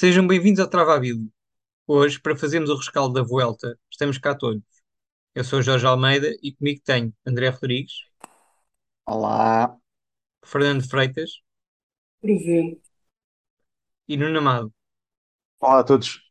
[0.00, 1.30] Sejam bem-vindos ao Travabílio.
[1.86, 4.62] Hoje, para fazermos o rescaldo da Vuelta, estamos cá todos.
[5.34, 8.06] Eu sou Jorge Almeida e comigo tenho André Rodrigues,
[9.04, 9.76] Olá,
[10.42, 11.42] Fernando Freitas
[12.18, 12.80] Presente.
[14.08, 14.72] e Nuno Amado.
[15.60, 16.22] olá a todos.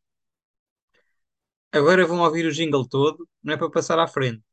[1.71, 4.43] Agora vão ouvir o jingle todo, não é para passar à frente.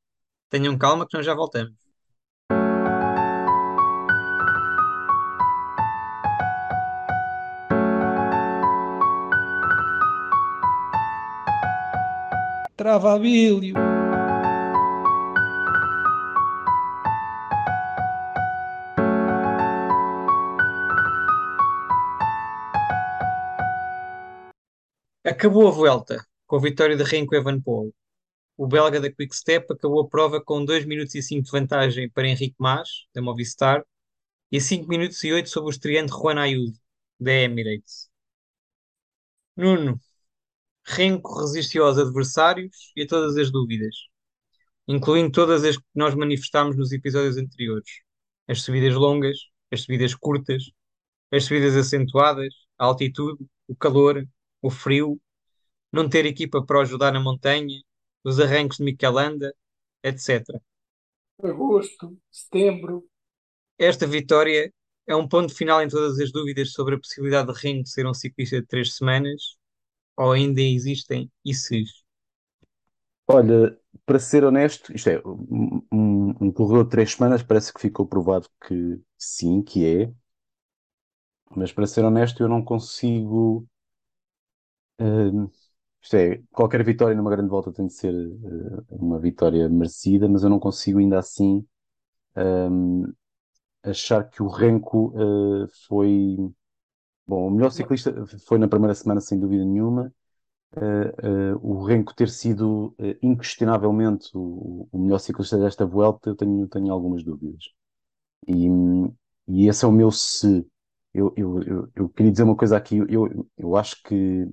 [0.51, 1.86] Tenham calma que nós já voltamos.
[12.77, 13.75] Travabílio.
[25.25, 27.95] Acabou a Vuelta, com a vitória de Renko Evenepoel.
[28.59, 32.11] O belga da Quick Step acabou a prova com 2 minutos e 5 de vantagem
[32.11, 33.83] para Henrique Mas, da Movistar,
[34.53, 36.79] e 5 minutos e 8 sobre o estreante Juan Ayuso,
[37.19, 38.11] da Emirates.
[39.57, 40.01] Nuno,
[40.87, 43.95] Renko resistiu aos adversários e a todas as dúvidas,
[44.87, 48.03] incluindo todas as que nós manifestámos nos episódios anteriores.
[48.49, 49.37] As subidas longas,
[49.73, 50.71] as subidas curtas,
[51.33, 54.27] as subidas acentuadas, a altitude, o calor,
[54.63, 55.21] o frio,
[55.93, 57.81] não ter equipa para ajudar na montanha,
[58.23, 59.53] os arrancos de Michelanda,
[60.05, 60.45] etc.
[61.43, 63.05] Agosto, setembro.
[63.79, 64.73] Esta vitória
[65.07, 68.15] é um ponto final em todas as dúvidas sobre a possibilidade de Renko ser um
[68.15, 69.57] ciclista de três semanas,
[70.17, 72.05] ou ainda existem ICs?
[73.29, 77.81] Olha, para ser honesto, isto é, um, um, um corredor de três semanas parece que
[77.81, 80.13] ficou provado que sim, que é,
[81.57, 83.67] mas para ser honesto, eu não consigo.
[84.99, 85.51] hum,
[86.03, 90.43] isto é, qualquer vitória numa grande volta tem de ser eh, uma vitória merecida, mas
[90.45, 91.67] eu não consigo ainda assim
[92.37, 93.13] hum,
[93.85, 95.15] achar que o Renko
[95.67, 96.37] eh, foi.
[97.27, 98.13] Bom, o melhor ciclista
[98.47, 100.13] foi na primeira semana, sem dúvida nenhuma.
[100.77, 106.37] eh, eh, o Renko ter sido eh, inquestionavelmente o, o melhor ciclista desta Vuelta, eu
[106.37, 107.65] tenho, tenho algumas dúvidas.
[108.49, 108.69] E,
[109.49, 110.67] e esse é o meu se.
[111.15, 112.99] Eu, eu, eu, eu queria dizer uma coisa aqui.
[113.09, 114.49] Eu, eu acho que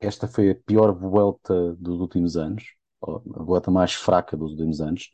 [0.00, 2.64] esta foi a pior Vuelta dos últimos anos,
[3.02, 5.10] a Vuelta mais fraca dos últimos anos,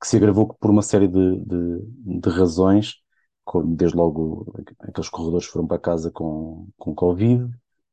[0.00, 2.96] que se agravou por uma série de, de, de razões.
[3.66, 7.48] Desde logo, aqueles corredores foram para casa com, com Covid,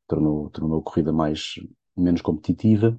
[0.06, 1.54] tornou, tornou a corrida mais,
[1.96, 2.98] menos competitiva.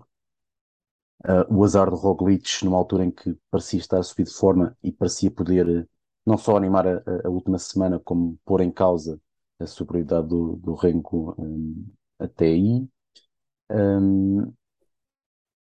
[1.24, 4.78] Uh, o azar de Roglic, numa altura em que parecia estar a subir de forma
[4.84, 5.88] e parecia poder eh,
[6.26, 9.20] não só animar a- a última semana, como pôr em causa
[9.60, 11.88] a superioridade do, do Renko um,
[12.20, 12.88] até aí.
[13.72, 14.54] Um,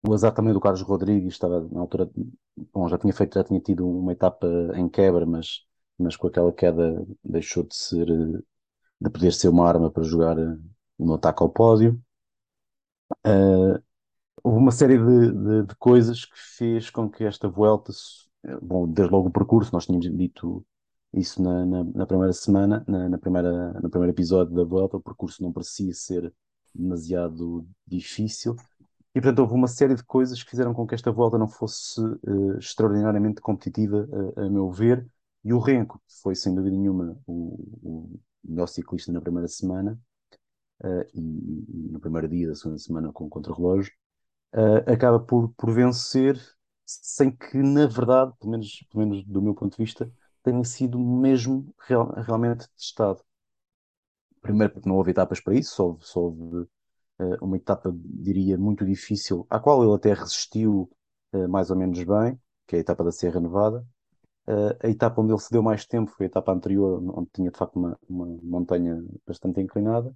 [0.06, 2.10] o azar também do Carlos Rodrigues, estava na altura,
[2.72, 5.64] bom, já tinha feito, já tinha tido uma etapa em quebra, mas,
[6.02, 8.42] mas com aquela queda deixou de ser, eh,
[9.00, 10.58] de poder ser uma arma para jogar eh,
[10.98, 12.00] no ataque ao pódio.
[13.26, 13.82] Uh,
[14.44, 18.26] houve uma série de, de- de coisas que fez com que esta Vuelta, se-
[18.62, 20.64] bom, desde logo o percurso, nós tínhamos dito
[21.14, 25.02] isso na, na, na primeira semana, na, na primeira, no primeiro episódio da Vuelta, o
[25.02, 26.32] percurso não parecia ser
[26.74, 28.56] demasiado difícil.
[29.14, 32.00] E, portanto, houve uma série de coisas que fizeram com que esta volta não fosse
[32.26, 34.08] eh, extraordinariamente competitiva,
[34.38, 35.06] eh, a meu ver.
[35.44, 39.98] E o Renko, que foi sem dúvida nenhuma o, o melhor ciclista na primeira semana,
[40.84, 43.92] eh, e, e no primeiro dia da segunda semana com o contrarrelógio,
[44.54, 46.38] eh, acaba por, por vencer,
[46.86, 50.98] sem que, na verdade, pelo menos, pelo menos do meu ponto de vista, tenha sido
[50.98, 53.22] mesmo real- realmente testado.
[54.40, 56.68] Primeiro, porque não houve etapas para isso, só só houve
[57.20, 60.90] eh, uma etapa, diria, muito difícil, à qual ele até resistiu
[61.32, 63.86] eh, mais ou menos bem, que é a etapa da Serra Nevada.
[64.46, 67.50] Eh, a etapa onde ele se deu mais tempo foi a etapa anterior, onde tinha
[67.50, 70.14] de facto uma, uma montanha bastante inclinada,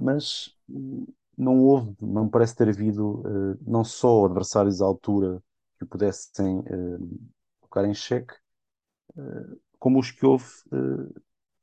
[0.00, 1.06] mas hum,
[1.36, 5.42] não houve, não parece ter havido eh, não só adversários à altura
[5.78, 6.98] que o pudessem eh,
[7.60, 8.34] colocar em xeque,
[9.18, 10.44] eh, como os que houve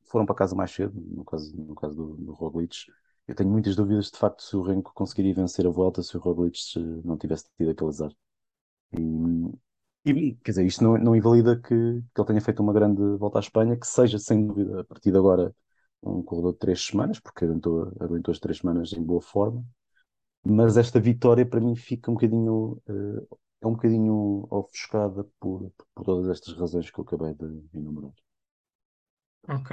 [0.04, 2.86] foram para casa mais cedo, no caso, no caso do, do Roglic.
[3.28, 6.20] Eu tenho muitas dúvidas de facto se o Renko conseguiria vencer a volta se o
[6.20, 6.58] Roglic
[7.06, 8.12] não tivesse tido aquele azar.
[8.94, 9.00] E,
[10.06, 13.40] e, quer dizer, isto não, não invalida que, que ele tenha feito uma grande volta
[13.40, 15.56] à Espanha, que seja sem dúvida a partir de agora
[16.04, 19.64] um corredor de três semanas, porque aguentou, aguentou as três semanas em boa forma.
[20.44, 23.28] Mas esta vitória para mim fica um bocadinho, eh,
[23.62, 27.46] é um bocadinho ofuscada por, por todas estas razões que eu acabei de
[27.76, 28.14] enumerar.
[29.48, 29.72] Ok.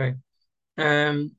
[0.79, 1.31] Ahm,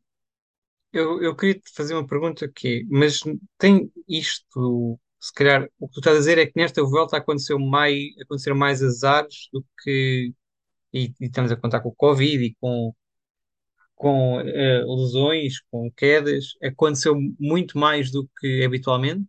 [0.91, 3.19] eu, eu queria te fazer uma pergunta é, mas
[3.57, 7.59] tem isto, se calhar, o que tu estás a dizer é que nesta volta aconteceu
[7.59, 10.33] mais, aconteceram mais azares do que,
[10.93, 12.93] e, e estamos a contar com o Covid e com,
[13.95, 16.53] com eh, lesões, com quedas.
[16.63, 19.27] Aconteceu muito mais do que habitualmente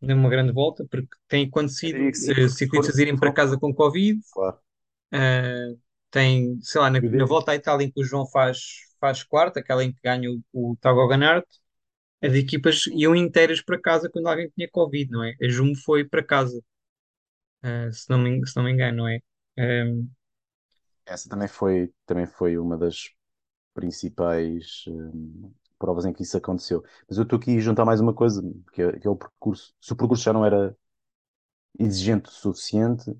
[0.00, 4.20] numa grande volta, porque tem acontecido ciclistas foram, irem para casa com Covid.
[4.32, 4.58] claro.
[5.12, 5.74] eh,
[6.10, 8.58] tem, sei lá, na, na volta à Itália em que o João faz,
[9.00, 11.44] faz quarto, aquela em que ganha o, o Thiago Ganart,
[12.24, 15.34] as equipas iam inteiras para casa quando alguém tinha Covid, não é?
[15.42, 16.62] A Jumbo foi para casa,
[17.62, 19.18] eh, se não me, se não me engano, não é?
[19.56, 20.08] Ehm,
[21.06, 23.10] Essa também foi, também foi uma das
[23.74, 26.84] principais hum, provas em que isso aconteceu.
[27.08, 28.42] Mas eu estou aqui a juntar mais uma coisa,
[28.72, 29.74] que é, que é o percurso.
[29.80, 30.76] Se o percurso já não era
[31.78, 33.12] exigente o suficiente,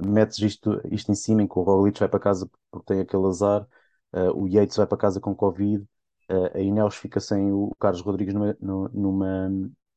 [0.00, 3.26] metes isto, isto em cima, em que o Roglic vai para casa porque tem aquele
[3.26, 3.66] azar,
[4.12, 5.84] eh, o Yates vai para casa com Covid,
[6.54, 9.48] a Ineos fica sem o Carlos Rodrigues numa, nu- numa,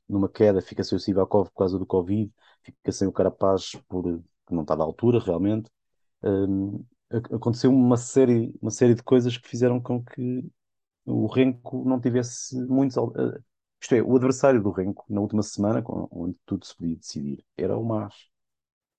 [0.08, 2.32] numa queda, fica sem o Sivakov por causa do Covid,
[2.64, 4.06] fica sem o Carapaz por,
[4.50, 5.70] não está da altura realmente.
[6.24, 10.50] Hum, ac- aconteceu uma série, uma série de coisas que fizeram com que
[11.06, 12.98] o Renko não tivesse muitos.
[12.98, 13.42] eh,
[13.82, 17.78] Isto é, o adversário do Renko na última semana, onde tudo se podia decidir, era
[17.78, 18.14] o Mas.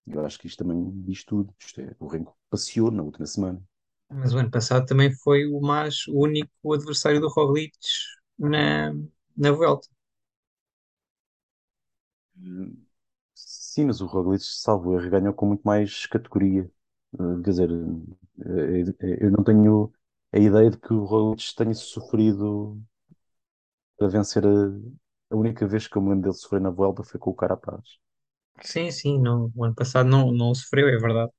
[0.06, 1.54] Eu acho que isto também diz tudo.
[1.58, 3.62] Isto é, o Renko passeou na última semana.
[4.10, 7.72] Mas o ano passado também foi o mais o único adversário do Roglic
[8.38, 8.92] na,
[9.36, 9.88] na Vuelta.
[13.34, 16.70] Sim, mas o Roglic, salvo erro, ganhou com muito mais categoria.
[17.14, 19.92] Eh, Quer dizer, eh, eh, eu não tenho
[20.32, 22.80] a ideia de que o Roglic tenha sofrido
[23.96, 24.50] para vencer a,
[25.30, 27.84] a única vez que eu me lembro dele sofrer na Vuelta foi com o Carapaz.
[28.62, 31.30] Sim, sim, não, o ano passado não, não sofreu, é verdade.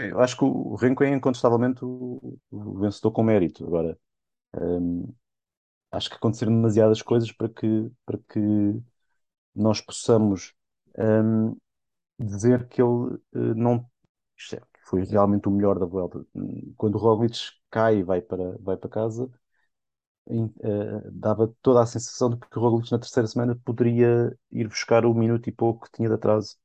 [0.00, 3.64] Eu acho que o Renko é incontestavelmente o, o vencedor com mérito.
[3.66, 3.98] Agora,
[4.56, 5.12] hum,
[5.92, 8.40] acho que aconteceram demasiadas coisas para que, para que
[9.54, 10.54] nós possamos
[10.98, 11.56] hum,
[12.18, 13.88] dizer que ele eh, não
[14.54, 15.86] é, foi realmente o melhor da.
[16.34, 17.38] Hum, Quando o Roglic
[17.70, 19.30] cai e vai para, vai para casa,
[20.28, 24.68] em- eh, dava toda a sensação de que o Roglic na terceira semana poderia ir
[24.68, 26.56] buscar o minuto e pouco que tinha de atraso.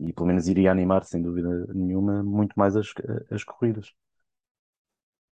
[0.00, 2.92] E pelo menos iria animar, sem dúvida nenhuma, muito mais as,
[3.30, 3.92] as corridas.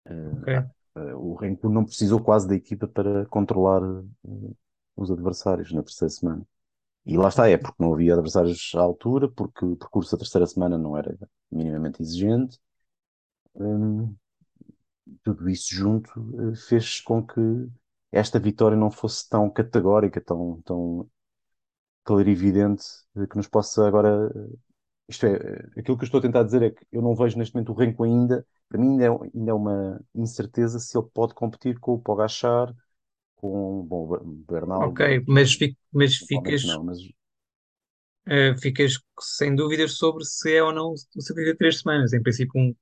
[0.06, 0.72] Ok.
[0.96, 3.82] Eh, o Renko não precisou quase da equipa para controlar
[4.26, 4.54] eh,
[4.96, 6.48] os adversários na terceira semana.
[7.06, 10.48] E lá está, é porque não havia adversários à altura, porque o percurso da terceira
[10.48, 11.18] semana não era
[11.52, 12.60] minimamente exigente.
[13.56, 14.16] Hum,
[15.24, 16.12] tudo isso junto
[16.52, 17.42] eh, fez com que
[18.12, 21.10] esta vitória não fosse tão categórica, tão, tão
[22.04, 22.84] clarividente,
[23.30, 24.30] que nos possa agora.
[25.10, 25.36] Isto é,
[25.80, 27.76] aquilo que eu estou a tentar dizer é que eu não vejo neste momento o
[27.76, 31.94] Renko ainda, para mim ainda é, ainda é uma incerteza se ele pode competir com
[31.96, 32.74] o Pogačar,
[33.38, 37.00] com bom, o Bernal, Ok, mas, fi- mas ficas, não, mas
[38.28, 42.14] eh, ficas sem dúvidas sobre se é ou não um ciclista de três semanas.
[42.14, 42.76] Em princípio, um,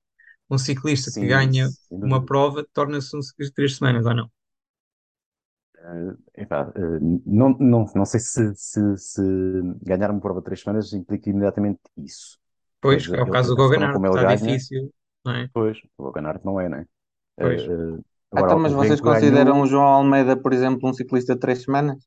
[0.51, 4.15] um ciclista que sim, ganha sem uma prova torna-se um ciclista de três semanas, ou
[4.15, 4.31] não?
[5.89, 9.21] Eh, epá, eh, não, não, não sei se, se, se
[9.81, 12.37] ganhar uma prova de três semanas implica imediatamente isso.
[12.83, 14.93] Pois, Mas é o caso do Goganart, está ganha, difícil,
[15.25, 15.49] não é?
[15.53, 16.03] pois, o
[16.45, 16.85] não é, né?
[17.39, 17.69] Eh, Pois.
[18.37, 21.63] Então, agora, mas o vocês consideram o João Almeida, por exemplo, um ciclista de três
[21.63, 21.99] semanas?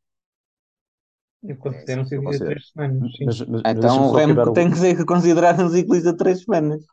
[1.43, 3.26] Eu É, considero um ciclista de três semanas, sim.
[3.26, 4.52] Mas, mas, mas Então o Remco o.
[4.52, 6.84] tem que ser considerado um ciclista de três semanas.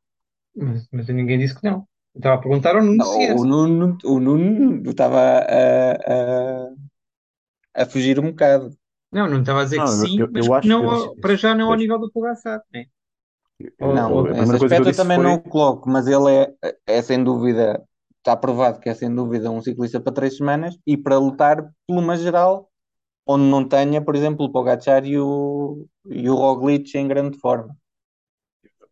[0.56, 1.88] Mas, mas ninguém disse que não.
[2.16, 3.36] Eu estava a perguntar ao Nuno Não, se é.
[3.40, 5.94] o Nuno, o Nuno estava a,
[7.76, 8.72] a, a fugir um bocado.
[9.12, 10.68] Não, não estava a dizer que Não, eu, sim, eu, mas eu que acho.
[10.68, 12.86] não, Eu, para já não ao nível do Pogacar, né?
[13.88, 14.12] Não,
[14.58, 15.52] que eu aspecto eu disse também não o foi.
[15.52, 16.32] coloco, mas ele
[16.64, 17.84] é, é sem dúvida,
[18.18, 21.98] está provado que é sem dúvida um ciclista para três semanas e para lutar por
[21.98, 22.70] uma geral
[23.28, 27.76] onde não tenha, por exemplo, o Pogacar e o, e o Roglic em grande forma.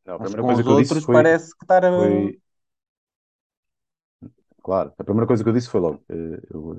[0.06, 1.86] Não, a Mas primeira com coisa os que eu disse outros foi, parece que estar
[1.86, 1.90] a...
[1.94, 2.32] foi.
[4.68, 6.04] Claro, a primeira coisa que eu disse foi logo.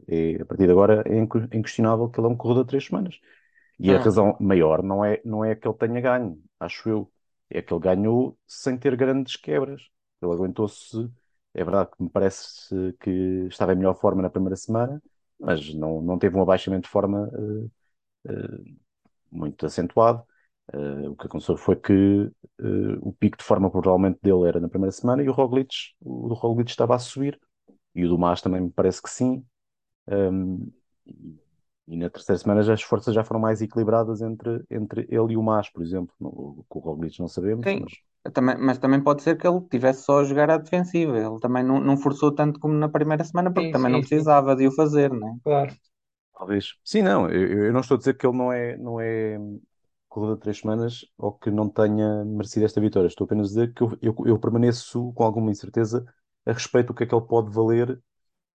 [0.09, 1.17] eh, é, a partir de agora é
[1.57, 3.19] inquestionável que ele é um corredor de três semanas.
[3.79, 3.99] E a Hum.
[3.99, 7.13] razão maior não é, não é que ele tenha ganho, acho eu.
[7.51, 9.83] É que ele ganhou sem ter grandes quebras.
[10.23, 11.11] Ele aguentou-se.
[11.55, 13.11] É verdade que me parece que
[13.49, 15.03] estava em melhor forma na primeira semana,
[15.41, 17.31] mas não, não teve um abaixamento de forma
[18.27, 18.73] eh, eh,
[19.33, 20.25] muito acentuado.
[20.73, 22.31] Eh, o que aconteceu foi que
[23.03, 26.35] o pico de forma provavelmente dele era na primeira semana e o Roglic, o do
[26.35, 27.39] Roglic estava a subir.
[27.99, 29.45] E o do Mas também me parece que sim.
[30.09, 30.71] Um,
[31.87, 35.37] e, na terceira semana já as forças já foram mais equilibradas entre, entre ele e
[35.37, 36.15] o Mas, por exemplo.
[36.21, 37.93] No, com o Roglic não sabemos, Sim, mas
[38.35, 41.17] também, mas também pode ser que ele tivesse só a jogar à defensiva.
[41.19, 44.05] Ele também não, não forçou tanto como na primeira semana, porque Sim, também não sim,
[44.05, 45.39] sim, precisava de o fazer, né?
[45.43, 45.75] claro.
[46.35, 46.75] talvez.
[46.85, 49.39] Sim, não, eu, eu não estou a dizer que ele não é, não é
[50.09, 53.09] corredor de três semanas ou que não tenha merecido esta vitória.
[53.09, 56.05] Estou apenas a dizer que eu, eu, eu permaneço com alguma incerteza
[56.49, 58.03] a respeito do que é que ele pode valer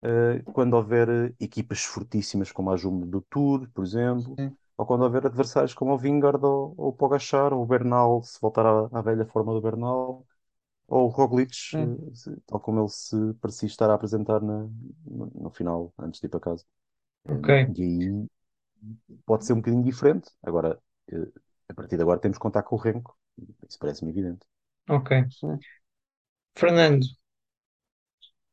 [0.03, 4.57] eh, quando houver eh, equipas fortíssimas como a Jumbo do Tour, por exemplo, Sim.
[4.77, 8.39] ou quando houver adversários como o Vingard ou, ou o Pogačar, ou o Bernal, se
[8.41, 10.25] voltar à, à velha forma do Bernal,
[10.87, 11.55] ou o Roglic,
[12.13, 14.67] se- tal como ele se parecia estar a apresentar na-
[15.05, 16.65] no, no final, antes de ir para casa.
[17.25, 18.27] Eh, Ok, E aí
[19.25, 20.29] pode ser um bocadinho diferente.
[20.43, 20.79] Agora,
[21.11, 21.31] eh,
[21.69, 23.17] a partir de agora temos que contar com o Renko.
[23.67, 24.45] Isso parece-me evidente.
[24.87, 25.11] ok.
[26.55, 27.07] Fernando,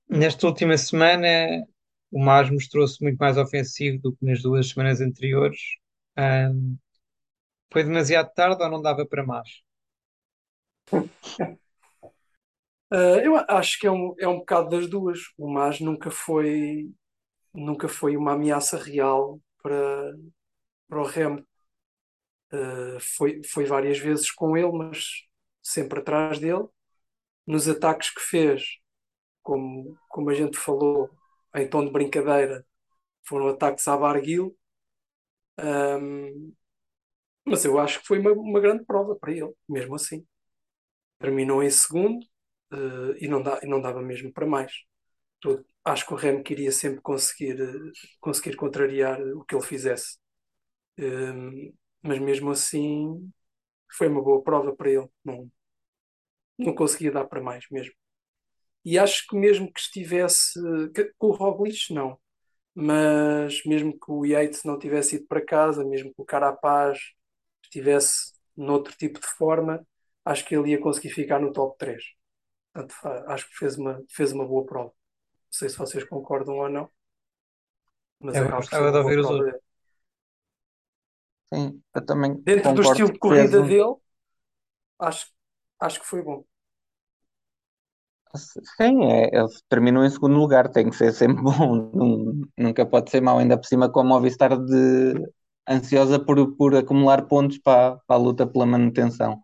[0.08, 1.28] nesta última semana
[2.10, 5.58] o Mas mostrou-se muito mais ofensivo do que nas duas semanas anteriores.
[6.16, 6.76] Ahm,
[7.72, 9.48] foi demasiado tarde ou não dava para mais?
[12.90, 15.18] Ah, eu acho que é um, é um bocado das duas.
[15.36, 16.90] O Mas nunca foi,
[17.54, 20.14] nunca foi uma ameaça real para,
[20.88, 21.44] para o Remo.
[22.52, 25.04] Ah, foi, foi várias vezes com ele, mas
[25.62, 26.64] sempre atrás dele.
[27.46, 28.62] Nos ataques que fez,
[29.46, 31.10] como, como a gente falou,
[31.54, 32.66] em tom de brincadeira,
[33.24, 34.56] foram ataques à Barguil.
[35.58, 36.52] Ahm,
[37.46, 40.26] mas eu acho que foi uma, uma grande prova para ele, mesmo assim.
[41.20, 42.26] Terminou em segundo,
[42.72, 44.72] eh, e não dá, não dava mesmo para mais.
[45.84, 50.18] Acho que o Remo queria sempre conseguir, eh, conseguir contrariar o que ele fizesse.
[50.98, 51.72] Ahm,
[52.02, 53.32] mas mesmo assim,
[53.92, 55.08] foi uma boa prova para ele.
[55.24, 55.50] Não,
[56.58, 57.94] não conseguia dar para mais mesmo.
[58.86, 60.60] E acho que mesmo que estivesse
[60.94, 62.20] que- com o Roglic, não.
[62.74, 66.98] Mas mesmo que o Yates não tivesse ido para casa, mesmo que o Carapaz
[67.64, 69.86] estivesse noutro tipo de forma,
[70.24, 72.04] acho que ele ia conseguir ficar no top 3.
[72.74, 72.96] Portanto,
[73.28, 74.88] acho que fez uma, fez uma boa prova.
[74.90, 74.94] Não
[75.52, 76.90] sei se vocês concordam ou não,
[78.20, 79.52] mas Eu gostava de ouvir os outros.
[79.52, 79.60] dele.
[81.52, 83.62] Sim, eu também Dentro do estilo de corrida um.
[83.62, 83.96] dele,
[84.98, 85.26] acho,
[85.80, 86.44] acho que foi bom.
[88.36, 93.10] Sim, é, ele terminou em segundo lugar, tem que ser sempre bom, nun- nunca pode
[93.10, 95.14] ser mau, ainda por cima com a Movistar de,
[95.68, 99.42] ansiosa por, por acumular pontos para, para a luta pela manutenção.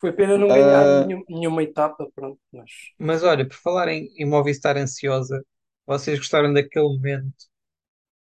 [0.00, 4.26] Foi pena não ganhar nenhum- nenhuma etapa, pronto, mas Mas olha, por falar em, em
[4.26, 5.44] Movistar ansiosa,
[5.86, 7.34] vocês gostaram daquele momento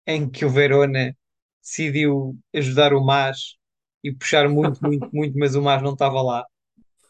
[0.06, 1.16] em que o Verona
[1.62, 3.56] decidiu ajudar o Mas
[4.04, 6.44] e puxar muito, muito, muito, mas o Mas não estava lá?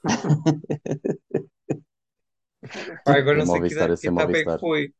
[3.06, 4.92] Pá, agora não sei que, que ser etapa é que foi.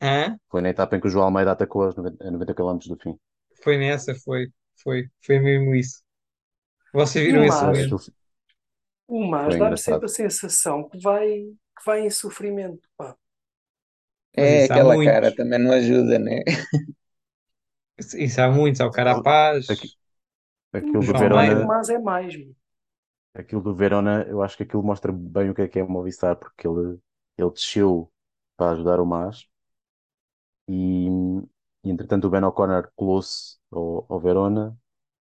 [0.00, 0.38] Hã?
[0.50, 2.96] Foi na etapa em que o João Almeida atacou aos 90, a 90 km do
[3.02, 3.14] fim.
[3.62, 4.50] Foi nessa, foi,
[4.82, 6.02] foi, foi mesmo isso.
[6.92, 7.96] Vocês viram o esse Mas, Foi, momento?
[7.96, 8.12] aquilo
[9.06, 13.16] o Mas dá-me sempre a sensação que vai, que vai em sofrimento, pá.
[14.36, 15.34] É isso aquela cara, muitos.
[15.34, 16.42] também não ajuda, né?
[17.98, 18.80] Isso, isso há muitos.
[18.80, 19.92] Há o Carapaz, aqui-
[20.80, 21.14] o aquilo do.
[21.14, 22.54] Verona, Mas é mais, meu.
[23.38, 26.36] Aquilo do Verona, eu acho que aquilo mostra bem o que é que é Movistar,
[26.36, 26.98] porque ele,
[27.38, 28.12] ele desceu
[28.56, 29.48] para ajudar o Mas
[30.68, 31.06] e,
[31.84, 34.76] e entretanto o Ben O'Connor colou-se ao, ao Verona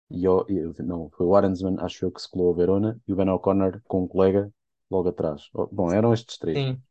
[0.09, 3.13] e, ao- e- não, foi o Arensman, acho eu, que se colou ao Verona e
[3.13, 4.51] o Ben O'Connor com um colega
[4.91, 5.49] logo atrás.
[5.53, 6.63] Oh, Bom, eram estes três.
[6.65, 6.83] Sim,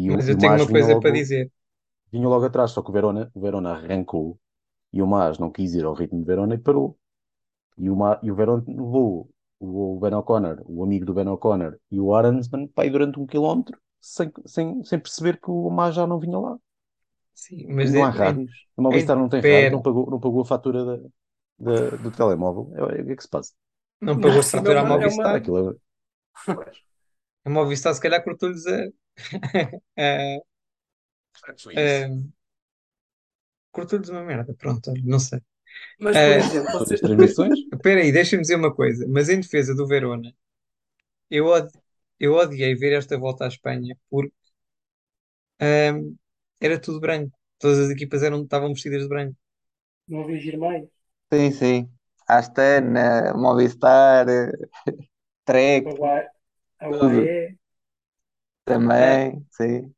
[0.00, 1.50] E o, mas e eu o tenho uma coisa para logo, dizer.
[2.12, 4.38] vinha logo atrás, só que o Verona, o Verona arrancou
[4.92, 6.98] e o Mas não quis ir ao ritmo de Verona e parou.
[7.78, 9.30] E o, Ma, e o Verona levou
[9.66, 13.26] o, Ben O'Connor, o amigo do Ben O'Connor e o Arensman para aí durante um
[13.26, 16.58] quilómetro sem, sem, sem perceber que o Mas já não vinha lá.
[17.34, 18.66] Sim, mas não há em, em, rádios.
[18.76, 20.96] A Movistar não tem rádio, não pagou, não pagou a fatura da,
[21.58, 22.72] da- do telemóvel.
[22.76, 23.52] É, é, o que é que se passa?
[24.00, 25.36] não pagou a é fatura à uma, é uma, Movistar.
[25.36, 25.76] Aquilo é...
[27.44, 28.86] A Movistar se calhar cortou-lhes a,
[29.98, 30.38] a,
[31.76, 32.32] a-
[33.70, 34.54] cortou-lhes uma merda.
[34.54, 35.40] Pronto, não sei.
[35.98, 37.58] Mas, por Ah, exemplo, das transmissões?
[37.72, 39.06] Espera aí, deixa-me dizer uma coisa.
[39.08, 40.34] Mas em defesa do Verona,
[41.30, 41.72] eu, od-
[42.20, 44.34] eu odiei ver esta volta à Espanha porque
[45.60, 46.16] ahm,
[46.60, 47.36] era tudo branco.
[47.58, 49.36] Todas as equipas eram, estavam vestidas de branco.
[50.08, 50.88] não vi mais.
[51.32, 51.90] Sim, sim.
[52.28, 54.52] Astana, Movistar, eh,
[55.46, 55.94] Trek,
[56.80, 57.02] Ah,
[58.64, 59.94] também, sim.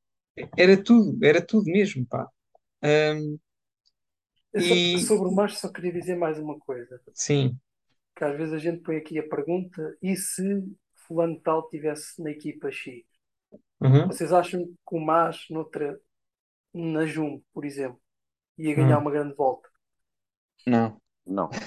[0.56, 2.28] era tudo, era tudo mesmo, pá.
[2.82, 3.38] Só-
[4.54, 7.00] e sobre o Mas só queria dizer mais uma coisa.
[7.12, 7.60] sim,
[8.16, 10.64] Que às vezes a gente põe aqui a pergunta: e se
[11.06, 13.04] fulano tal estivesse na equipa X?
[13.80, 16.00] uhum, Vocês acham que o Mas noutra,
[16.74, 18.00] na Jumbo, por exemplo,
[18.58, 19.00] ia ganhar uhum.
[19.00, 19.68] uma grande volta?
[20.66, 21.00] Não.
[21.26, 21.58] Não.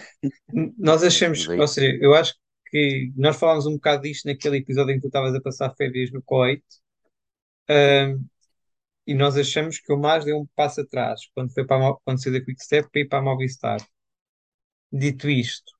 [0.77, 2.33] Nós achamos, ou seja, eu acho
[2.69, 6.11] que nós falámos um bocado disto naquele episódio em que tu estavas a passar férias
[6.11, 6.63] no Kuwait,
[7.67, 8.01] Sim.
[9.07, 12.33] E nós achamos que o Mas deu um passo atrás quando foi para quando saiu
[12.39, 13.79] da Quick Step para ir para a Movistar.
[14.91, 15.71] Dito isto,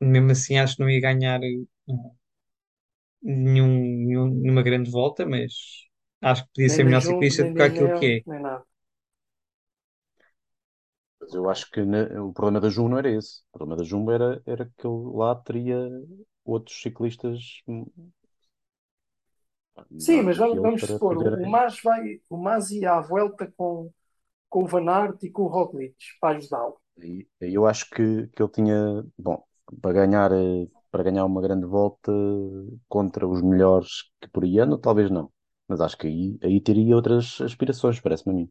[0.00, 1.48] mesmo assim acho que não ia ganhar eh,
[3.22, 3.68] nenhum,
[4.06, 5.52] nenhum- nenhuma grande volta, mas
[6.22, 8.36] Acho que podia Nem ser melhor Jumbo, ciclista do que aquilo que é.
[11.20, 13.40] Mas eu acho que ne- o problema da Jumbo não era esse.
[13.52, 15.78] O problema da Jumbo era, era que ele lá teria
[16.44, 17.86] outros ciclistas hum,
[19.98, 21.50] Sim, mas vamos, vamos supor, o, o poderem.
[21.50, 23.90] Mas vai, o Mas ia à volta com,
[24.48, 26.78] com o Van Aert e com o Roglic para ajudá-lo.
[27.40, 29.42] Eu acho que, que ele tinha, bom,
[29.82, 32.10] para ganhar, eh, para ganhar uma grande volta
[32.88, 35.30] contra os melhores que por aí andam, talvez não.
[35.68, 38.50] Mas acho que aí, aí teria outras aspirações, parece-me a mim.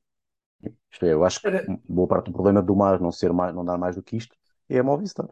[0.91, 3.53] Isto é, eu acho que Era, boa parte do problema do Mas não ser mais,
[3.55, 4.35] não dar mais do que isto
[4.69, 5.27] é a Movistar.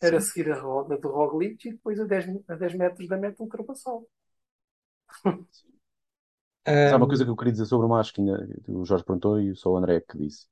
[0.00, 3.42] era seguir a roda do Roglic e depois a 10, a 10 metros da meta
[3.42, 4.06] ultrapassá-lo.
[6.90, 9.38] Há uma coisa que eu queria dizer sobre o Mas, que ainda, o Jorge perguntou
[9.40, 10.46] e só o André que disse.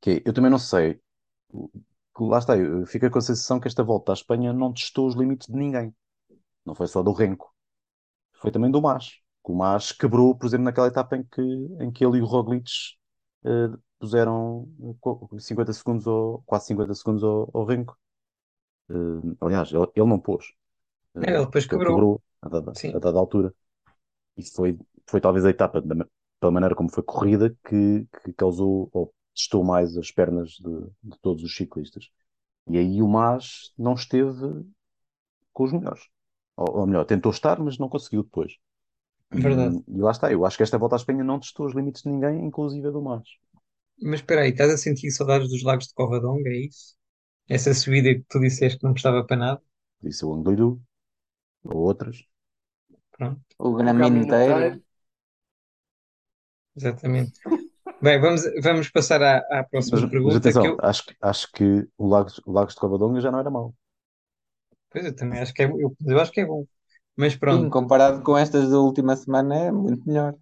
[0.00, 1.00] Que é, eu também não sei,
[1.50, 1.68] o-
[2.16, 5.06] que lá está, eu fico com a sensação que esta volta à Espanha não testou
[5.06, 5.94] os limites de ninguém.
[6.66, 7.52] Não foi só do Renko,
[8.34, 9.10] foi também do Mas.
[9.44, 11.42] Que O Mas quebrou, por exemplo, naquela etapa em que,
[11.80, 12.70] em que ele e o Roglic
[13.44, 13.68] eh,
[13.98, 17.98] puseram eh, co- 50 segundos ou quase 50 segundos ao, ao Renko.
[18.90, 18.94] Eh,
[19.40, 20.65] aliás, ele, ele não pôs, eh,
[21.22, 21.94] é, ele depois quebrou.
[21.94, 23.54] quebrou a dada, a dada altura.
[24.36, 26.06] Isso foi, foi talvez a etapa, da
[26.40, 31.18] pela maneira como foi corrida, que, que causou ou testou mais as pernas de, de
[31.20, 32.08] todos os ciclistas.
[32.68, 34.64] E aí o Mas não esteve
[35.52, 36.02] com os melhores.
[36.56, 38.52] Ou, ou melhor, tentou estar, mas não conseguiu depois.
[39.32, 39.82] E, verdade.
[39.88, 42.10] e lá está, eu acho que esta volta à Espanha não testou os limites de
[42.10, 43.28] ninguém, inclusive a do Mas.
[44.00, 46.94] Mas espera aí, estás a sentir saudades dos lagos de Covadonga, é isso?
[47.48, 49.62] Essa subida que tu disseste que não prestava para nada?
[50.02, 50.80] Disse o Angliru,
[51.74, 52.16] ou outras.
[53.12, 54.62] Pronto, O O Grama caminho inteiro.
[54.62, 54.80] inteiro.
[56.76, 57.40] exatamente.
[58.00, 61.16] Bem, vamos, vamos passar à, à Mas, próxima mas pergunta que atenção, eu, acho, que-
[61.20, 63.74] acho que o Lagos, o Lagos de Covadonga já não era mau.
[64.90, 66.66] pois eu também acho que é, eu, eu acho que é bom.
[67.16, 70.34] Mas Sim, pronto, comparado com estas da última semana é muito melhor.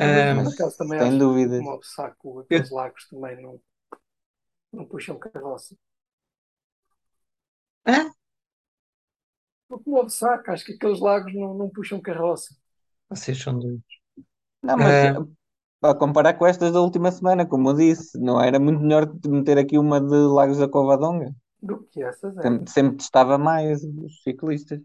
[0.00, 1.66] Mas eu, também Sem acho que dúvidas.
[1.66, 3.60] como o saco, eu, aqueles lagos também não,
[4.72, 5.76] não puxam carroça.
[7.86, 8.10] ah,
[9.70, 12.54] Porque como o saco, acho que aqueles lagos não, não puxam carroça.
[13.08, 13.84] vocês são doidos.
[14.62, 15.24] Não, mas Ah,
[15.82, 19.58] a comparar com estas da última semana, como eu disse, não era muito melhor meter
[19.58, 21.34] aqui uma de Lagos da Covadonga.
[21.62, 22.54] Do que essas é.
[22.54, 24.80] Sempre, sempre testava mais os ciclistas.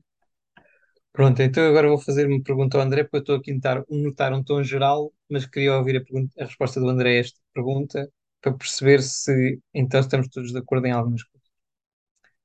[1.11, 3.85] pronto, então agora vou fazer uma pergunta ao André, porque eu estou aqui a notar,
[3.89, 7.39] notar um tom geral, mas queria ouvir a, pergunta- a resposta do André a esta
[7.53, 8.09] pergunta
[8.41, 11.45] para perceber se então estamos todos de acordo em algumas coisas.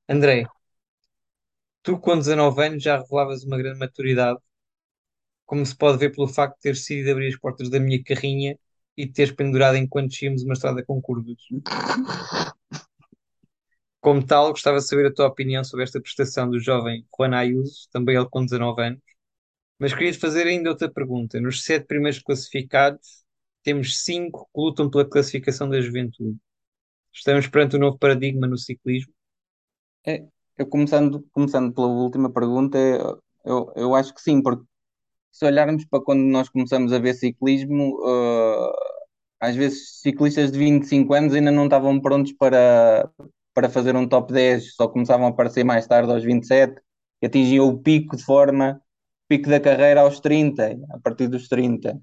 [0.07, 0.51] André,
[1.83, 4.39] tu com 19 anos já revelavas uma grande maturidade,
[5.45, 8.57] como se pode ver pelo facto de teres decidido abrir as portas da minha carrinha
[8.97, 11.37] e te teres pendurado enquanto descíamos uma estrada com curvas.
[13.99, 17.87] Como tal, gostava de saber a tua opinião sobre esta prestação do jovem Juan Ayuso,
[17.91, 19.01] também ele com 19 anos.
[19.79, 21.39] Mas queria-te fazer ainda outra pergunta.
[21.41, 23.23] Nos sete primeiros classificados,
[23.63, 26.37] temos cinco que lutam pela classificação da juventude.
[27.13, 29.13] Estamos perante um novo paradigma no ciclismo.
[30.05, 30.25] É,
[30.61, 32.77] eu começando, começando pela última pergunta,
[33.45, 34.63] eu, eu acho que sim, porque
[35.31, 38.71] se olharmos para quando nós começamos a ver ciclismo, eh,
[39.39, 43.09] às vezes ciclistas de 25 anos ainda não estavam prontos para,
[43.53, 46.81] para fazer um top 10, só começavam a aparecer mais tarde aos 27,
[47.21, 48.81] e atingiam o pico de forma,
[49.27, 51.99] pico da carreira aos 30, a partir dos 30.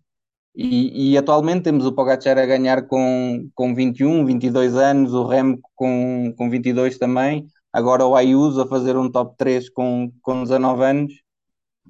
[0.54, 5.70] E, e atualmente temos o Pogacar a ganhar com, com 21, 22 anos, o Remco
[5.76, 10.84] com, com 22 também, agora o Ayuso a fazer um top 3 com, com 19
[10.84, 11.12] anos.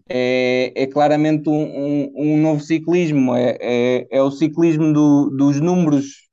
[0.08, 5.60] É, é claramente um, um, um novo ciclismo, é, é, é o ciclismo do, dos
[5.60, 6.28] números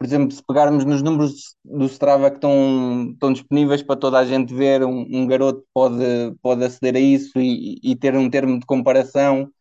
[0.00, 4.24] por exemplo, se pegarmos nos números do Strava que estão, estão disponíveis para toda a
[4.24, 6.02] gente ver, um, um garoto pode,
[6.40, 9.52] pode aceder a isso e, e, ter um termo de comparação,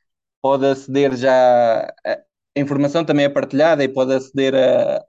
[0.41, 1.93] pode aceder já.
[2.06, 2.13] A,
[2.58, 5.06] a informação também é partilhada e pode aceder a,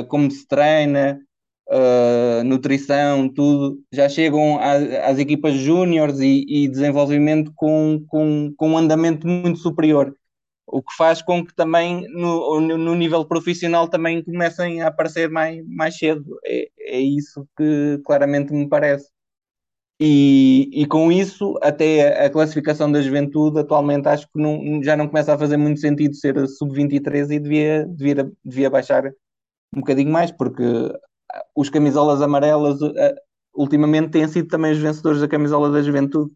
[0.00, 1.23] a como se treina,
[1.68, 3.80] a nutrição, tudo.
[3.92, 10.14] Já chegam às, equipas júniores e, e, desenvolvimento com, com, com um andamento muito superior
[10.66, 15.64] o que faz com que também no, no nível profissional também comecem a aparecer mais,
[15.66, 16.38] mais cedo.
[16.44, 19.08] É, é isso que claramente me parece.
[20.00, 24.96] E, e com isso, até a, a classificação da juventude atualmente acho que não, já
[24.96, 29.06] não começa a fazer muito sentido ser sub-23 e devia, devia, devia baixar
[29.74, 30.62] um bocadinho mais, porque
[31.54, 32.78] os camisolas amarelas
[33.54, 36.32] ultimamente têm sido também os vencedores da camisola da juventude.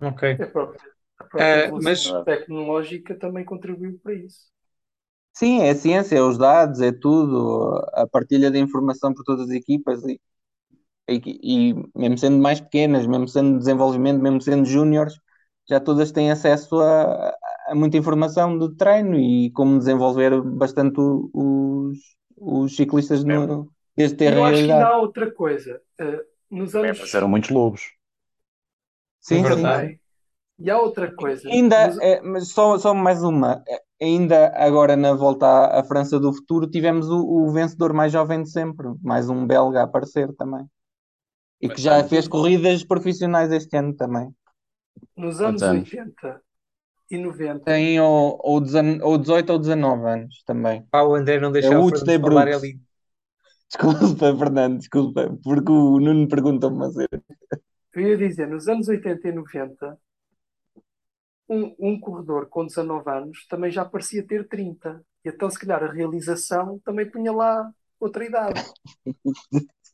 [0.00, 0.22] Ok.
[0.40, 4.50] A própria, a própria Uh, mas- tecnológica também contribuiu para isso.
[5.34, 9.48] Sim, é a ciência, é os dados, é tudo, a partilha de informação por todas
[9.50, 10.18] as equipas e,
[11.08, 15.14] e, e mesmo sendo mais pequenas, mesmo sendo desenvolvimento, mesmo sendo júniores,
[15.68, 17.34] já todas têm acesso a,
[17.68, 21.98] a muita informação de treino e como desenvolver bastante os,
[22.36, 25.82] os ciclistas no, desde ter eu a acho que ainda há outra coisa.
[26.00, 26.92] Uh, nos É, anos.
[26.92, 27.82] apareceram muitos lobos.
[29.20, 29.44] Sim, sim.
[29.44, 29.66] Verdade.
[29.66, 30.00] Também.
[30.58, 31.50] E há outra coisa.
[31.50, 33.62] Ainda, Nos- é, mas só, só mais uma.
[33.68, 38.12] É, Ainda agora na volta à, à França do futuro tivemos o, o vencedor mais
[38.12, 40.66] jovem de sempre, mais um belga a aparecer também.
[41.60, 44.28] E que já fez corridas profissionais este ano também.
[45.22, 45.90] nos anos anos?
[45.90, 46.30] 80
[47.10, 50.86] e 90, Tem ou, ou, 19 ou 18 ou 19 anos também.
[50.90, 52.80] Pá, o André não deixa É o de falar é ali.
[53.68, 57.08] Desculpa, Fernando, desculpa, porque o Nuno perguntou-me a ser.
[57.94, 59.98] eu ia dizer, nos anos 80 e 90,
[61.48, 65.02] um, um corredor com 19 anos também já parecia ter 30.
[65.24, 68.62] E então, se calhar, a realização também punha lá outra idade.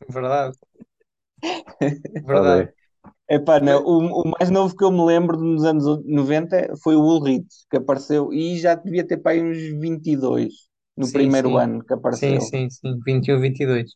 [0.08, 0.58] Verdade.
[2.26, 2.72] Verdade.
[3.28, 3.36] é.
[3.36, 7.00] Epá, não, o, o mais novo que eu me lembro nos anos 90 foi o
[7.00, 11.58] Ulrich, que apareceu e já devia ter para aí uns 22 no Sim, primeiro sim.
[11.58, 12.38] ano que apareceu.
[12.38, 13.00] Sim, sim, sim.
[13.04, 13.92] 21, 22.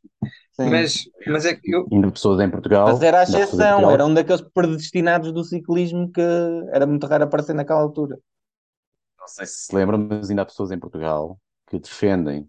[0.52, 0.84] Sim.
[0.84, 1.92] Mas, mas é que eu.
[1.92, 2.86] Ainda pessoas em Portugal.
[2.86, 6.20] Mas era a exceção, era um daqueles predestinados do ciclismo que
[6.72, 8.18] era muito raro aparecer naquela altura.
[9.18, 12.48] Não sei se se lembram, mas ainda há pessoas em Portugal que defendem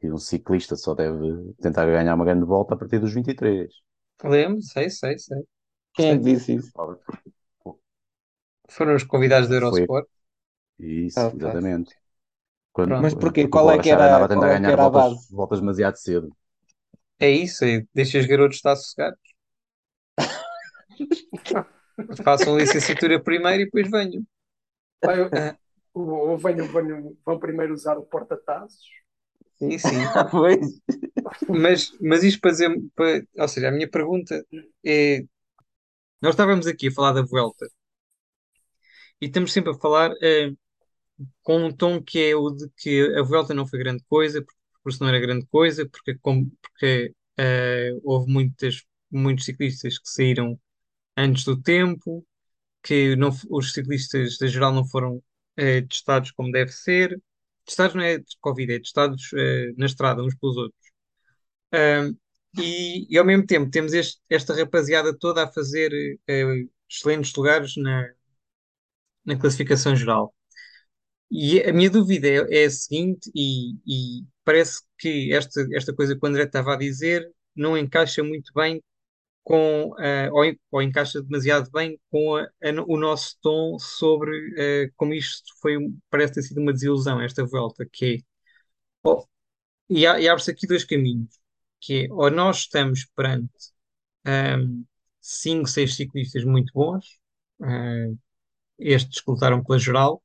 [0.00, 3.72] que um ciclista só deve tentar ganhar uma grande volta a partir dos 23.
[4.24, 5.42] Lembro, sei, sei, sei.
[5.94, 6.72] Quem é que disse isso?
[8.74, 9.88] Foram os convidados da Foi.
[9.94, 10.06] Eurosport.
[10.78, 11.58] Isso, Ah, tá.
[11.58, 11.96] exatamente.
[12.74, 13.00] Quando.
[13.00, 13.48] Mas porquê?
[13.48, 15.34] Qual é que era- andava a tentar é que ganhar era a voltas, base?
[15.34, 16.36] voltas demasiado cedo.
[17.18, 19.18] É isso, é, deixa os garotos estar sossegados.
[22.24, 24.22] Façam licenciatura primeiro e depois venham.
[25.04, 25.56] Eu- Ah.
[25.94, 28.82] ou venham, venham- vão primeiro usar o porta-tazos.
[29.58, 29.88] Sim, sim.
[30.32, 30.80] Pois.
[31.48, 34.44] Mas, mas isto para dizer, para- ou seja, a minha pergunta
[34.84, 35.20] é:
[36.20, 37.66] nós estávamos aqui a falar da Vuelta
[39.20, 40.52] e estamos sempre a falar eh,
[41.42, 44.58] com um tom que é o de que a Vuelta não foi grande coisa, porque
[44.98, 50.58] o não era grande coisa, porque, como- porque eh, houve muitas, muitos ciclistas que saíram
[51.16, 52.26] antes do tempo,
[52.82, 55.22] que não, os ciclistas da geral não foram
[55.56, 57.20] eh, testados como deve ser.
[57.66, 60.92] Testados não é de Covid, é testados eh, na estrada uns pelos outros.
[62.58, 65.90] E, e ao mesmo tempo temos este- esta rapaziada toda a fazer
[66.88, 68.08] excelentes lugares na,
[69.24, 70.34] na classificação geral.
[71.30, 76.14] E a minha dúvida é, é a seguinte, e, e parece que esta, esta coisa
[76.16, 78.82] que o André estava a dizer não encaixa muito bem
[79.44, 84.90] com, eh, ou, ou encaixa demasiado bem com a- a- o nosso tom sobre eh,
[84.96, 88.18] como isto foi, um- parece ter sido uma desilusão, esta volta, que é
[89.88, 91.38] e, há- e abre-se aqui dois caminhos,
[91.80, 93.52] que é, ou nós estamos perante
[94.26, 94.84] ahm,
[95.22, 97.18] cinco, seis ciclistas muito bons,
[97.62, 98.08] ah,
[98.80, 100.23] estes que lutaram pela geral,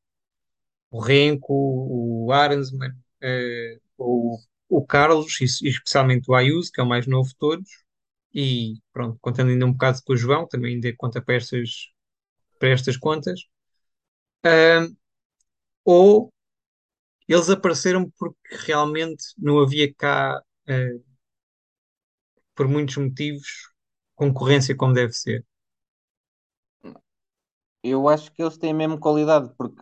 [0.91, 1.53] o Renko,
[2.27, 2.91] o Arensman,
[3.23, 4.37] ah, o,
[4.69, 7.69] o Carlos, e, especialmente o Ayuso, que é o mais novo de todos,
[8.33, 11.89] e pronto, contando ainda um bocado com o João, também ainda conta para estas,
[12.59, 13.41] para estas contas,
[14.43, 14.95] Ahm,
[15.85, 16.31] ou
[17.27, 20.99] eles apareceram porque realmente não havia cá ah,
[22.55, 23.71] por muitos motivos,
[24.15, 25.45] concorrência como deve ser.
[27.83, 29.81] Eu acho que eles têm mesmo qualidade, porque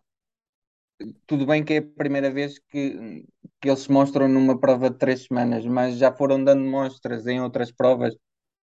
[1.27, 3.23] tudo bem que é a primeira vez que,
[3.61, 7.41] que eles se mostram numa prova de três semanas, mas já foram dando mostras em
[7.41, 8.15] outras provas,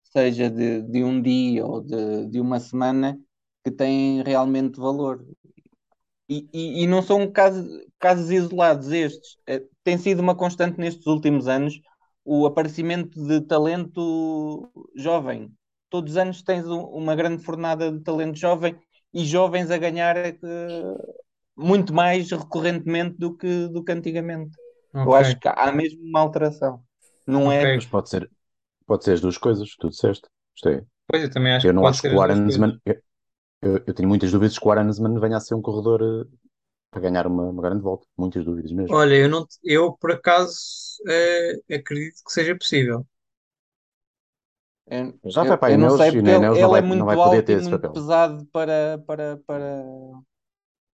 [0.04, 3.20] seja de, de um dia ou de, de uma semana,
[3.64, 5.26] que têm realmente valor.
[6.30, 7.68] E, e, e não são casos,
[8.00, 9.38] casos isolados estes.
[9.48, 11.80] Eh, Tem sido uma constante nestes últimos anos
[12.24, 15.52] o aparecimento de talento jovem.
[15.90, 18.76] Todos os anos tens um- uma grande fornada de talento jovem
[19.14, 20.38] e jovens a ganhar eh,
[21.62, 24.58] muito mais recorrentemente do que, do que antigamente.
[25.04, 25.16] Eu Ok.
[25.16, 26.84] acho que há mesmo uma alteração.
[27.28, 27.66] Não é?
[27.66, 27.74] Ok.
[27.74, 28.30] Mas pode ser,
[28.88, 30.28] pode ser as duas coisas, tu disseste.
[30.56, 32.22] Isto é, Pois eu também acho eu que não pode acho ser que o.
[32.22, 32.80] Arensman.
[32.86, 32.96] Eu,
[33.64, 36.38] eu, eu tenho muitas dúvidas que o Arensman venha a ser um corredor eh,
[36.92, 38.08] para ganhar uma, uma grande volta.
[38.18, 38.98] Muitas dúvidas mesmo.
[38.98, 40.56] Olha, eu não, eu por acaso
[41.08, 43.06] eh, acredito que seja possível.
[44.88, 46.60] Eu, Já eu- vai para a eu não Ineos sei e porque na ele, Ineos
[46.60, 49.00] ele não vai, é não muito vai poder alto ter e esse muito pesado para,
[49.06, 49.84] para, para...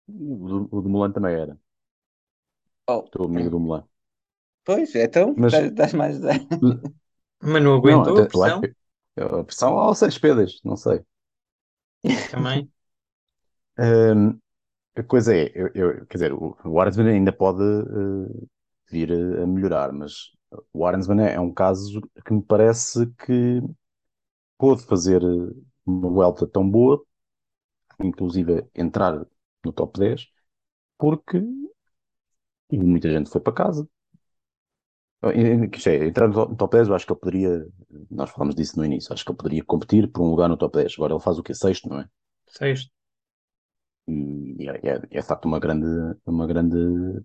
[0.09, 1.57] O do, o do Mulan também era.
[2.89, 3.85] Oh, Estou amigo do Mulan.
[4.65, 6.17] pois, então Mas- estás, estás mais.
[7.43, 8.75] Mas não Não, aguentou a até- acho pressão que
[9.21, 11.05] a pressão ou seis pedas, não sei.
[12.27, 12.71] também.
[13.79, 14.41] Hum,
[14.97, 18.47] a coisa é, eu, eu- quer dizer, o, o Arensman ainda pode eh,
[18.91, 20.33] vir a, a melhorar, mas
[20.73, 23.63] o Arensman é, é um caso que me parece que
[24.59, 25.55] pôde fazer eh,
[25.87, 27.03] uma volta tão boa
[28.01, 29.27] inclusive, entrar
[29.67, 30.27] no top 10,
[30.99, 31.41] porque
[32.71, 33.89] muita gente foi para casa.
[35.75, 37.67] Isto é, entrar no top 10, eu acho que ele poderia,
[38.11, 40.77] nós falamos disso no início, acho que ele poderia competir por um lugar no top
[40.77, 40.95] 10.
[40.97, 41.55] Agora ele faz o quê?
[41.55, 42.09] Sexto, não é?
[42.49, 42.91] Sexto.
[44.09, 45.87] E é, é, é de facto uma grande,
[46.25, 46.77] uma grande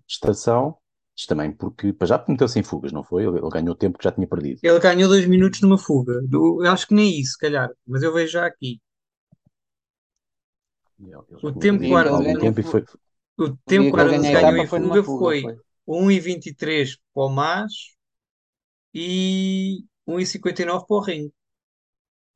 [0.06, 0.76] distração.
[1.16, 3.24] Isto também porque, para já meteu-se em fugas, não foi?
[3.24, 4.60] Ele, ele ganhou tempo que já tinha perdido.
[4.62, 6.20] Ele ganhou dois minutos numa fuga.
[6.22, 7.70] Do, eu acho que nem isso, se calhar.
[7.86, 8.80] Mas eu vejo já aqui.
[11.42, 12.84] O tempo que o algum ganhou e foi,
[13.38, 14.36] O tempo dia que o ganhou em
[14.66, 15.60] foi fuga foi foi.
[15.86, 17.72] 1,23 para o Mas
[18.94, 21.32] e 1,59 para o Ring.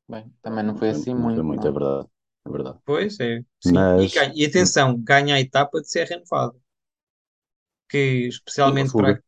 [0.09, 2.09] Bem, também não foi foi, assim não foi muito, muito, é verdade.
[2.46, 2.79] É verdade.
[2.87, 3.90] Pois é, sim.
[3.94, 6.59] E, Mas ganha- e atenção, ganha a etapa de Serra Nevada,
[7.88, 9.20] que especialmente para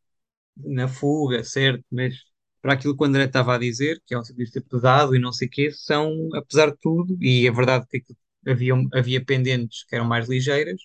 [0.56, 2.14] na fuga, certo, mas
[2.62, 5.32] para aquilo que o André estava a dizer, que é um ciclista pesado e não
[5.32, 8.18] sei o quê, são, apesar de tudo, e é verdade que aquilo-
[8.50, 10.80] havia, havia pendentes que eram mais ligeiras,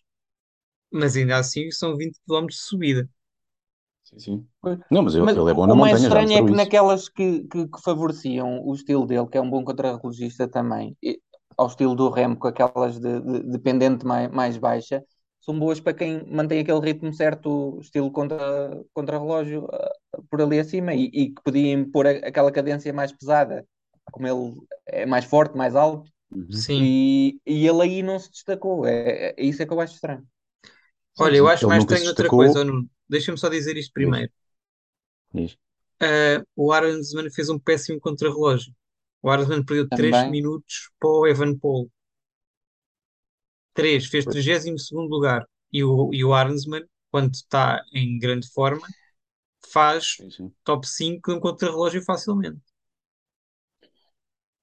[0.92, 3.10] mas ainda assim são 20 quilómetros de subida.
[4.04, 4.48] Sim, sim.
[4.90, 6.54] Não, mas ele, Mas ele é bom o na o mais montanha, estranho é que
[6.54, 6.54] isso.
[6.54, 11.20] naquelas que, que, que favoreciam o estilo dele, que é um bom contrarrelogista também, e-
[11.58, 15.04] ao estilo do Remo, com aquelas de, de, de pendente mais, mais baixa,
[15.42, 19.92] são boas para quem mantém aquele ritmo certo, estilo contra, contra-relógio, ah,
[20.30, 23.66] por ali acima, e, e que podia impor aquela cadência mais pesada,
[24.12, 24.54] como ele
[24.88, 26.10] é mais forte, mais alto.
[26.52, 26.96] Sim.
[27.02, 28.86] e, e ele aí não se destacou.
[28.88, 30.28] É, é isso é que eu acho estranho.
[31.18, 32.90] Olha, eu acho Ele mais estranho outra coisa, Nuno.
[33.10, 34.32] Deixa-me só dizer isto primeiro.
[35.34, 35.58] diz.
[36.00, 38.74] Ah, o Arensman fez um péssimo contrarrelógio.
[39.22, 40.28] O Arensman perdeu 3 Também.
[40.28, 41.90] minutos para o Evan Paul.
[43.74, 44.40] 3, fez Pois.
[44.42, 45.48] 32º lugar.
[45.72, 48.88] E o, e o Arensman, quando está em grande forma,
[49.74, 50.56] faz Sim, sim.
[50.66, 52.62] top 5 de um contrarrelógio facilmente.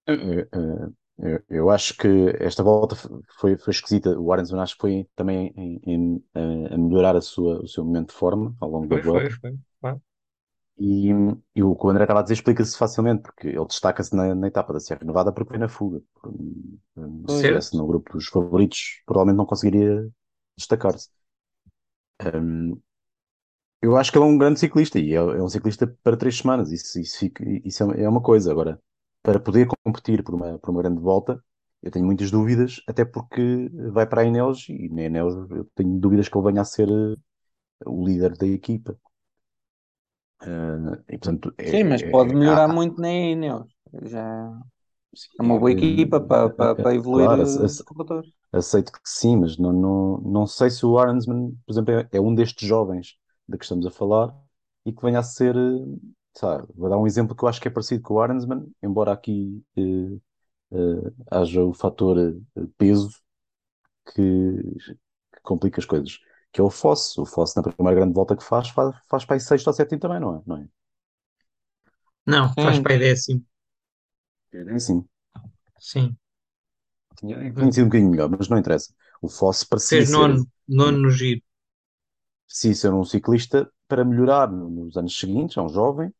[0.06, 0.14] Eu,
[0.52, 2.08] eu- eu- eu acho que
[2.40, 2.96] esta volta
[3.38, 4.18] foi, foi esquisita.
[4.18, 6.24] O Arenson acho que foi também em, em-
[6.72, 9.34] a melhorar a sua, o seu momento de forma ao longo da Foi, foi, volta.
[9.40, 9.58] foi.
[9.80, 10.02] Claro.
[10.78, 11.10] E,
[11.54, 14.46] e o que o André estava a dizer explica-se facilmente, porque ele destaca-se na, na
[14.48, 16.02] etapa da Serra Nevada porque foi na fuga.
[16.24, 20.08] Hum, hum, Se estivesse no grupo dos favoritos, provavelmente não conseguiria
[20.56, 21.10] destacar-se.
[22.18, 22.82] Hum,
[23.82, 26.38] eu acho que ele é um grande ciclista e é, é um ciclista para três
[26.38, 26.70] semanas.
[26.72, 28.50] Isso, isso, fica- isso é é uma coisa.
[28.50, 28.80] Agora,
[29.22, 31.42] para poder competir por uma, por uma grande volta,
[31.82, 35.98] eu tenho muitas dúvidas, até porque vai para a Ineos e na Ineos eu tenho
[35.98, 37.16] dúvidas que ele venha a ser eh,
[37.86, 38.98] o líder da equipa.
[40.42, 43.68] Eh, e portanto, é, Sim, mas é- pode é- melhorar há- muito na Ineos.
[44.02, 44.50] Já
[45.14, 48.30] sim, é uma boa eh, equipa para, para, para evoluir claro, os corredores.
[48.52, 52.20] aceito que sim, mas não, não, não sei se o Arensman, por exemplo, é, é
[52.20, 53.16] um destes jovens
[53.48, 54.34] de que estamos a falar
[54.86, 55.54] e que venha a ser,
[56.34, 59.12] sabe, vou dar um exemplo que eu acho que é parecido com o Arensman, embora
[59.12, 59.82] aqui eh,
[60.72, 63.10] eh, haja o fator eh, peso
[64.14, 64.22] que,
[65.34, 66.18] que complica as coisas,
[66.52, 67.18] que é o Foss.
[67.18, 70.00] O Foss, na primeira grande volta que faz, faz, faz para aí sexto ou sétimo
[70.00, 70.42] também, não é?
[70.46, 70.68] Não é?
[72.26, 73.44] Não, faz Sim, para aí décimo.
[74.52, 75.04] É assim.
[75.78, 76.16] Sim.
[77.16, 78.92] Tinha sido um bocadinho melhor, mas não interessa.
[79.22, 80.38] O Foss parecia Fez ser, nono,
[80.78, 81.42] nono no giro.
[82.46, 86.12] parecia ser um ciclista para melhorar no- nos anos seguintes, é um jovem,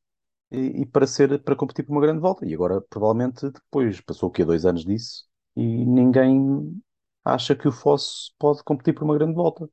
[0.50, 2.46] e, e para ser, para competir por uma grande volta.
[2.46, 4.44] E agora, provavelmente, depois, passou o quê?
[4.44, 6.80] Dois anos disso, e ninguém
[7.24, 9.68] acha que o Foss pode competir por uma grande volta,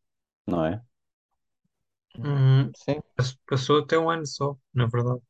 [0.47, 0.83] não é?
[2.17, 2.99] Hum, sim.
[3.15, 5.21] pass- passou até um ano só, na verdade.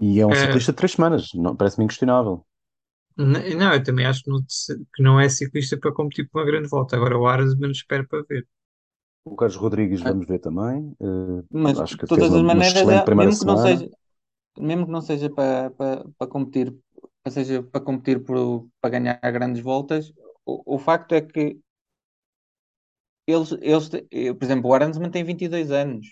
[0.00, 2.46] E é um Eh, ciclista de três semanas, não, parece-me inquestionável.
[3.18, 4.40] n- não, eu também acho que não,
[4.94, 6.96] que não é ciclista para competir por uma grande volta.
[6.96, 8.46] Agora o Arensman espero para ver.
[9.24, 10.96] O Carlos Rodrigues Ah, vamos ver também.
[11.00, 13.38] eh, Mas acho de que fez todas uma, as uma maneiras, excelente é- primeira mesmo
[13.38, 13.56] que não semana.
[13.56, 13.88] seja,
[14.58, 16.76] mesmo que não seja para, para, para competir,
[17.22, 20.12] para seja para competir por, para ganhar grandes voltas,
[20.46, 21.60] o, o facto é que
[23.26, 26.06] eles, eles, eh, por exemplo, o Arensman tem 22 anos.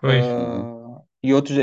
[0.00, 0.26] Pois.
[0.36, 1.58] Ah, e outros,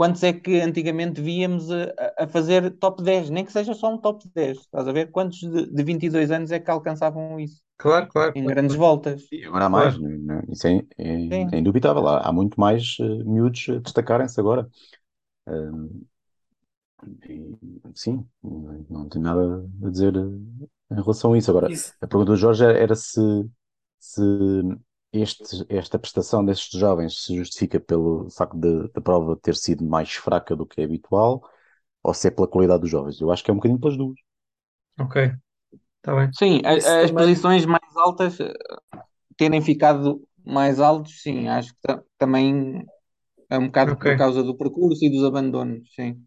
[0.00, 1.84] quantos é que antigamente víamos a,
[2.20, 3.30] a- a fazer top 10?
[3.30, 5.10] Nem que seja só um top 10, estás a ver?
[5.10, 8.76] Quantos de, de 22 anos é que alcançavam isso claro, claro, em claro, grandes claro.
[8.76, 9.22] voltas?
[9.32, 9.98] E agora há mais, claro.
[9.98, 10.42] não é?
[10.50, 12.06] Isso é, é, é indubitável.
[12.08, 14.68] Há, há muito mais eh, miúdos a destacarem-se agora.
[15.48, 15.52] Eh,
[17.28, 17.56] e,
[17.94, 20.20] sim, não, não tenho nada a dizer eh,
[20.92, 21.50] em relação a isso.
[21.50, 23.20] Agora, Isso, a pergunta do Jorge era se,
[23.98, 24.20] se
[25.12, 30.12] este, esta prestação destes jovens se justifica pelo facto de- da prova ter sido mais
[30.14, 31.42] fraca do que é habitual
[32.02, 33.20] ou se é pela qualidade dos jovens.
[33.20, 34.18] Eu acho que é um bocadinho pelas duas.
[34.98, 35.16] Ok,
[35.98, 36.34] está bem.
[36.38, 37.12] sim, a- as também.
[37.12, 38.52] posições mais altas eh,
[39.38, 42.86] terem ficado mais altos, sim, acho que ta- também
[43.50, 44.16] é um bocado por Ok.
[44.16, 46.22] causa do percurso e dos abandonos, sim.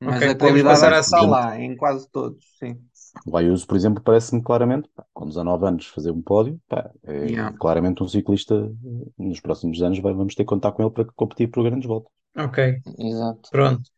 [0.00, 2.78] Mas Ok, a qualidade está lá, em quase todos, sim.
[3.24, 7.28] O Ayuso, por exemplo, parece-me claramente, pá, com 19 anos, fazer um pódio, pá, é
[7.28, 7.52] Yeah.
[7.58, 8.54] claramente um ciclista,
[9.18, 12.12] nos próximos anos vai- vamos ter que contar com ele para competir por grandes voltas.
[12.36, 12.58] Ok,
[12.98, 13.50] Exato.
[13.50, 13.90] pronto.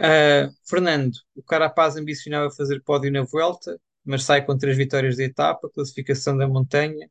[0.00, 5.24] Ah, Fernando, o Carapaz ambicionava fazer pódio na Vuelta, mas sai com três vitórias de
[5.24, 7.10] etapa, classificação da montanha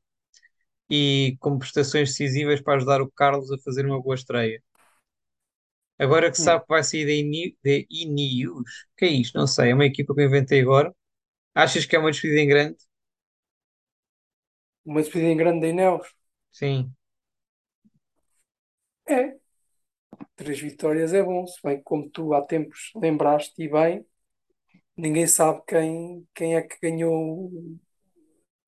[0.89, 4.61] e com prestações decisivas para ajudar o Carlos a fazer uma boa estreia.
[5.97, 6.43] Agora que Hum.
[6.43, 8.63] sabe que vai sair da Ini- da Ineos,
[8.97, 9.37] que é isto?
[9.37, 10.93] Não sei, é uma equipa que eu inventei agora.
[11.53, 12.77] Achas que é uma despedida em grande?
[14.85, 16.13] Uma despedida em grande da Ineos.
[16.51, 16.95] Sim,
[19.07, 19.39] É.
[20.35, 24.05] Três vitórias é bom, se bem que como tu há tempos lembraste e bem,
[24.97, 27.51] ninguém sabe quem, quem é que ganhou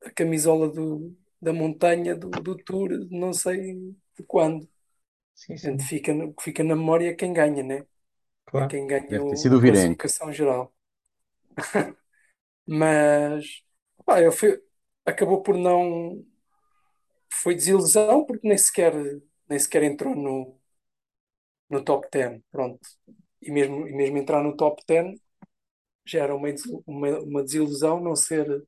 [0.05, 4.67] a camisola do, da montanha do, do Tour, não sei de quando.
[5.33, 7.85] sim, sim, Portanto, fica, fica na memória quem ganha, né?
[8.55, 8.65] É claro.
[8.65, 10.05] quem ganha Deve ter o- sido a o Virenque.
[10.05, 10.73] classificação geral.
[12.79, 13.63] Mas
[14.05, 14.62] pá, eu fui,
[15.05, 16.25] acabou por não.
[17.41, 18.93] Foi desilusão porque nem sequer,
[19.49, 20.60] nem sequer entrou no,
[21.69, 22.41] no top 10.
[22.51, 22.79] Pronto.
[23.41, 25.19] E mesmo, e mesmo entrar no top 10
[26.05, 26.49] já era uma,
[26.88, 28.65] uma, uma desilusão não ser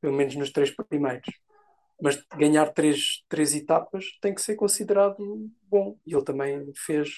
[0.00, 1.28] pelo menos nos três primeiros.
[2.02, 5.98] Mas ganhar três, três etapas tem que ser considerado bom.
[6.06, 7.10] E ele também fez,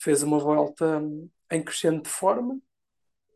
[0.00, 2.60] fez uma volta hum, em crescente de forma,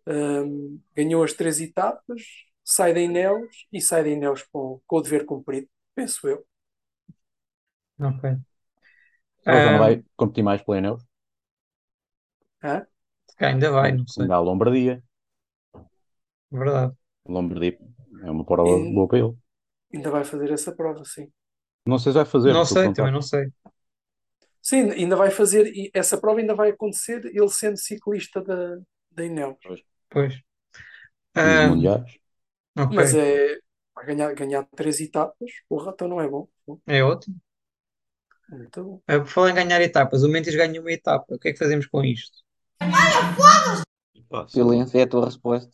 [0.06, 2.22] hum, ganhou as três etapas,
[2.64, 6.46] sai da Ineos e sai da Ineos com, com o dever cumprido, penso eu.
[8.00, 8.40] Ok.
[9.46, 11.04] Ele já não vai competir mais pela Ineos,
[12.62, 12.86] Hã?
[13.38, 14.28] ainda vai, não sei.
[14.28, 15.02] ainda há a Lombardia.
[16.50, 16.96] Verdade.
[17.26, 17.78] A Lombardia
[18.24, 19.34] é uma prova E- boa para ele.
[19.94, 21.32] Ainda vai fazer essa prova, sim.
[21.86, 23.50] Não sei se vai fazer, Não sei, também não sei.
[24.62, 28.76] Sim, ainda vai fazer, e essa prova ainda vai acontecer, ele sendo ciclista da,
[29.20, 29.59] da Ineos.
[30.11, 30.33] Pois.
[31.35, 32.11] E os Ah, mundiais.
[32.76, 32.96] ok.
[32.96, 33.59] Mas é
[34.06, 36.48] ganhar, ganhar três etapas, porra, então não é bom.
[36.87, 37.40] É ótimo.
[38.48, 39.02] Muito bom.
[39.06, 41.35] Ah, por falar em ganhar etapas, o Mendes ganhou uma etapa.
[41.35, 42.38] O que é que fazemos com isto?
[44.48, 45.70] Silêncio é a tua resposta.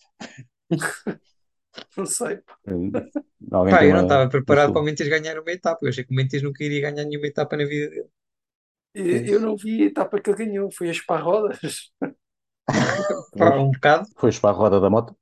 [1.96, 2.40] Não sei.
[3.52, 5.78] Alguém Pá, eu não estava preparado para o Mendes ganhar uma etapa.
[5.84, 8.08] Eu achei que o Mendes nunca iria ganhar nenhuma etapa na vida dele.
[8.94, 11.92] E- Eu não vi a etapa que ele ganhou, foi as parrodas.
[13.36, 14.06] Pá, um bocado.
[14.18, 15.16] Foi para a roda da moto.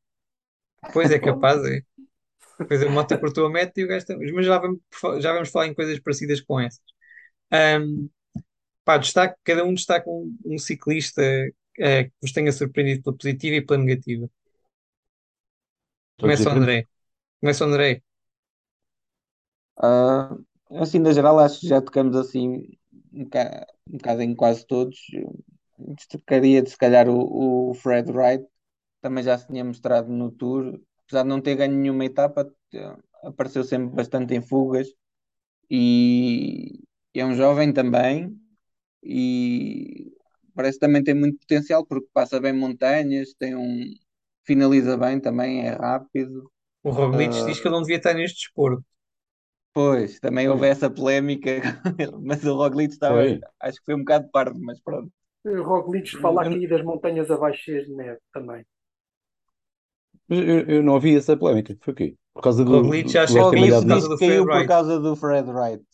[0.92, 1.80] Pois é capaz, é.
[2.60, 4.32] Depois a moto cortou a meta e o gajo também.
[4.32, 4.80] Mas já vamos,
[5.22, 6.82] já vamos falar em coisas parecidas com essas.
[7.52, 8.08] Ahm,
[8.84, 11.22] pá, destaque, cada um destaca um, um ciclista
[11.78, 14.30] eh, que vos tenha surpreendido pela positiva e pela negativa.
[16.20, 16.52] Começa o.
[16.52, 16.88] André.
[17.40, 18.02] Começa o André.
[19.76, 20.36] Ah,
[20.70, 22.76] assim, na geral, acho que já tocamos assim
[23.12, 24.98] um bocado, um bocado em quase todos.
[25.78, 28.46] Destacaria, se calhar, o, o Fred Wright,
[29.00, 32.96] também já se tinha mostrado no Tour, apesar de não ter ganho nenhuma etapa, eh,
[33.24, 34.88] apareceu sempre bastante em fugas
[35.70, 36.80] e
[37.14, 38.38] é um jovem também
[39.02, 40.12] e
[40.54, 43.94] parece que também tem muito potencial porque passa bem montanhas, tem um
[44.44, 46.50] finaliza bem também, é rápido.
[46.84, 47.44] O Roglic Ah.
[47.44, 48.84] diz que ele não devia estar neste desporto.
[49.72, 51.50] Pois, também houve essa polémica,
[52.22, 53.40] mas o Roglic estava, Foi.
[53.60, 55.12] acho que foi um bocado pardo, mas pronto.
[55.44, 58.62] O Roglic fala aqui das montanhas abaixo cheias de neve também.
[60.28, 61.76] Eu, eu não ouvi essa polémica.
[61.82, 62.16] Foi o quê?
[62.32, 62.82] Por causa do.
[62.82, 63.88] Roglic já do- chega do a Roglic por FMW?
[63.88, 65.84] causa disse do que caiu Fred por causa do Fred Wright.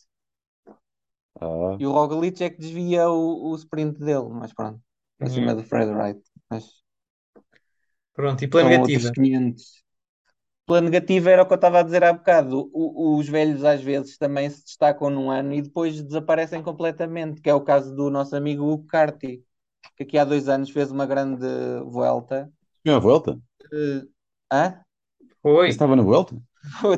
[1.39, 4.79] Ah, E o Roglic é que desvia o, o sprint dele, mas pronto,
[5.17, 5.29] para Hum.
[5.29, 6.21] cima do Fred Wright.
[6.49, 6.63] Mas
[8.13, 9.11] Pronto, e pela negativa.
[10.67, 10.81] Outros 500.
[10.81, 12.69] Pela negativa era o que eu estava a dizer há bocado.
[12.73, 17.49] O- os velhos às vezes também se destacam num ano e depois desaparecem completamente, que
[17.49, 19.43] é o caso do nosso amigo Hugo Carty,
[19.97, 21.45] que aqui há dois anos fez uma grande
[21.85, 22.51] volta.
[22.83, 23.39] tinha uma volta?
[23.71, 24.07] Eh,
[24.51, 24.83] hã?
[25.41, 25.69] Foi.
[25.69, 26.35] Estava na volta?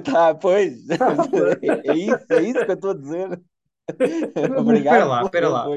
[0.03, 0.73] Tá, pois.
[1.83, 3.41] É isso, é isso que eu estou a dizer.
[4.57, 4.93] Obrigado.
[4.95, 5.67] espera lá, espera lá.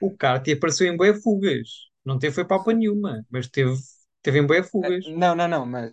[0.00, 1.68] O Carti apareceu em bué fugas.
[2.04, 3.74] Não teve foi papa nenhuma, mas teve,
[4.22, 5.04] teve em bué fugas.
[5.06, 5.92] Não, não, não, mas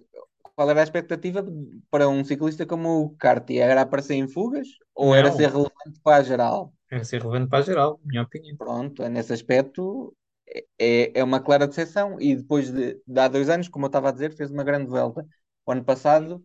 [0.57, 1.45] qual era a expectativa
[1.91, 3.59] para um ciclista como o Carti?
[3.59, 5.33] Era aparecer em fugas ou era Não.
[5.33, 6.73] ser relevante para a geral?
[6.91, 8.57] Era ser relevante para a geral, minha opinião.
[8.57, 10.15] Pronto, nesse aspecto
[10.79, 12.19] é- é, uma clara decepção.
[12.21, 14.87] E depois de, de há dois anos, como eu estava a dizer, fez uma grande
[14.89, 15.27] volta.
[15.65, 16.43] O ano passado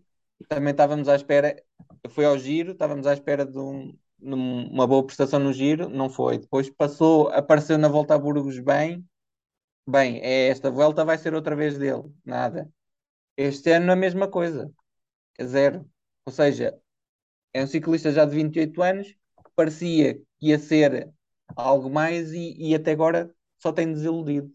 [0.48, 1.56] também estávamos à espera,
[2.10, 6.38] foi ao giro, estávamos à espera de um- uma boa prestação no giro, não foi.
[6.38, 9.04] Depois passou, apareceu na volta a Burgos bem.
[9.88, 12.70] Bem, é esta volta vai ser outra vez dele, nada.
[13.36, 14.72] Este ano a mesma coisa,
[15.38, 15.88] é zero.
[16.26, 16.78] Ou seja,
[17.54, 21.12] é um ciclista já de 28 anos, que parecia que ia ser
[21.56, 24.52] algo mais e, e até agora só tem desiludido.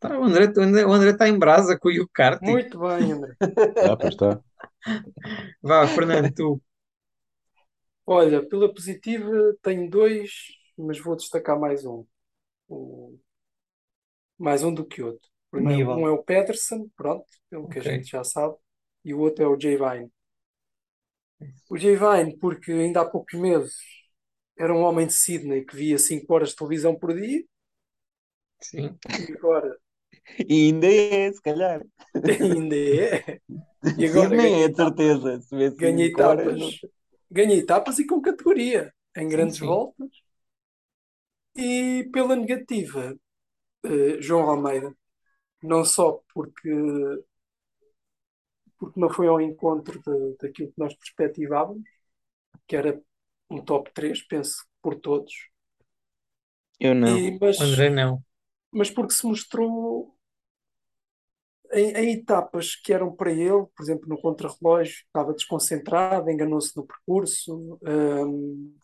[0.00, 2.60] Tá, o André, o André, o André está em brasa com o Hugh Carty.
[2.60, 3.36] Muito bem, André.
[3.80, 4.42] Ah, pois está.
[5.62, 6.62] Vá, Fernando, tu.
[8.06, 10.30] Olha, pela positiva tenho dois,
[10.76, 12.04] mas vou destacar mais um.
[12.68, 13.18] O-
[14.36, 15.28] mais um do que outro.
[15.50, 18.56] Primeiro, um é o Pedersen, pronto, pelo que a gente já sabe,
[19.04, 20.10] e o outro é o Jay Vine.
[21.68, 23.74] O Jay Vine, porque ainda há poucos meses
[24.58, 27.44] era um homem de Sydney que via 5 horas de televisão por dia,
[28.60, 28.98] Sim.
[29.28, 29.78] e agora
[30.48, 31.82] E ainda é, se calhar.
[32.40, 33.40] ainda é.
[33.96, 35.40] E agora Sim, nem ganha é de certeza.
[35.42, 36.80] Se ganha cinco horas, etapas,
[37.30, 39.60] ganha etapas e com categoria, em grandes sim.
[39.60, 40.10] voltas.
[41.56, 43.04] E pela negativa,
[43.84, 44.94] eh, João Almeida,
[45.62, 46.70] não só porque,
[48.78, 51.84] porque não foi ao encontro de- daquilo que nós perspectivávamos,
[52.68, 53.00] que era
[53.50, 55.32] um top 3, penso, por todos,
[56.80, 57.22] Eu não.
[57.22, 58.22] e, mas, André não.
[58.72, 60.16] mas porque se mostrou
[61.72, 66.86] em, em etapas que eram para ele, por exemplo, no contrarrelógio, estava desconcentrado, enganou-se no
[66.86, 67.78] percurso.
[67.82, 68.74] hum,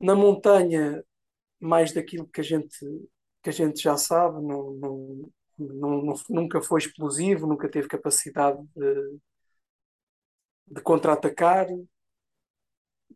[0.00, 1.04] na montanha,
[1.60, 2.76] mais daquilo que a gente,
[3.42, 9.18] que a gente já sabe, não, não, não- nunca foi explosivo, nunca teve capacidade de,
[10.66, 11.66] de contra-atacar.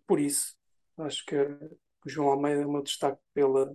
[0.07, 0.57] Por isso,
[0.99, 3.75] acho que o João Almeida é o meu destaque pela,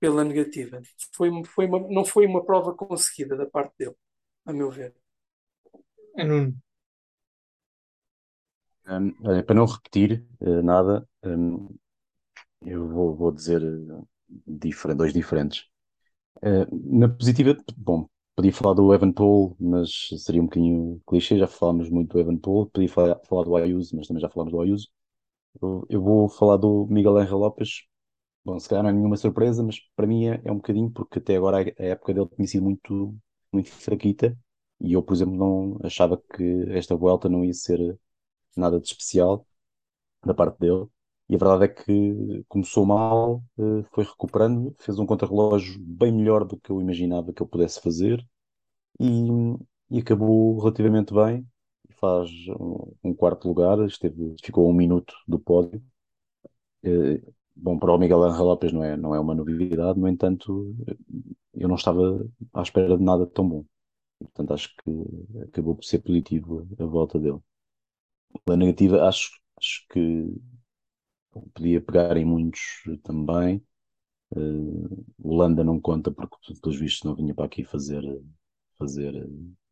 [0.00, 0.80] pela negativa.
[1.14, 3.96] Foi, foi uma, não foi uma prova conseguida da parte dele,
[4.46, 4.94] a meu ver.
[6.20, 6.54] É Nuno.
[9.24, 11.68] Olha, para não repetir eh, nada, hum,
[12.62, 14.02] eu vou, vou dizer eh,
[14.46, 15.66] diferente, dois diferentes.
[16.42, 21.46] Eh, na positiva, bom, podia falar do Evan Paul, mas seria um bocadinho clichê, já
[21.46, 24.60] falámos muito do Evan Paul, podia falar, falar do Ayuso, mas também já falámos do
[24.60, 24.88] Ayuso.
[25.60, 27.84] Eu, eu vou falar do Miguel Ángel Lopes.
[28.44, 31.18] Bom, se calhar não é nenhuma surpresa, mas para mim é, é um bocadinho, porque
[31.20, 33.16] até agora a, a época dele tinha sido muito,
[33.52, 34.38] muito fraquita,
[34.80, 37.98] e eu, por exemplo, não achava que esta volta não ia ser
[38.56, 39.46] nada de especial
[40.24, 40.86] da parte dele.
[41.28, 46.44] E a verdade é que começou mal, eh, foi recuperando, fez um contrarrelógio bem melhor
[46.44, 48.24] do que eu imaginava que ele pudesse fazer
[49.00, 49.28] e,
[49.90, 51.46] e acabou relativamente bem.
[52.00, 52.30] Faz
[53.04, 55.82] um, quarto lugar, esteve, ficou a um minuto do pódio.
[56.82, 57.20] Eh,
[57.56, 60.74] Bom, para o Miguel Ángel Lopes não é, não é uma novidade, no entanto,
[61.54, 63.64] eu não estava à espera de nada tão bom.
[64.18, 64.90] Portanto, acho que
[65.42, 67.40] acabou por ser positivo a volta dele.
[68.44, 70.00] Pela negativa, acho, acho que
[71.54, 72.60] podia pegar em muitos
[73.02, 73.62] também.
[74.32, 78.02] Uh, o Landa não conta porque, pelos vistos, não vinha para aqui fazer,
[78.78, 79.28] fazer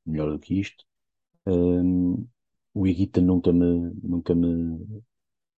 [0.07, 0.85] melhor do que isto.
[1.47, 2.27] Um,
[2.75, 5.05] o Iguita nunca me, nunca me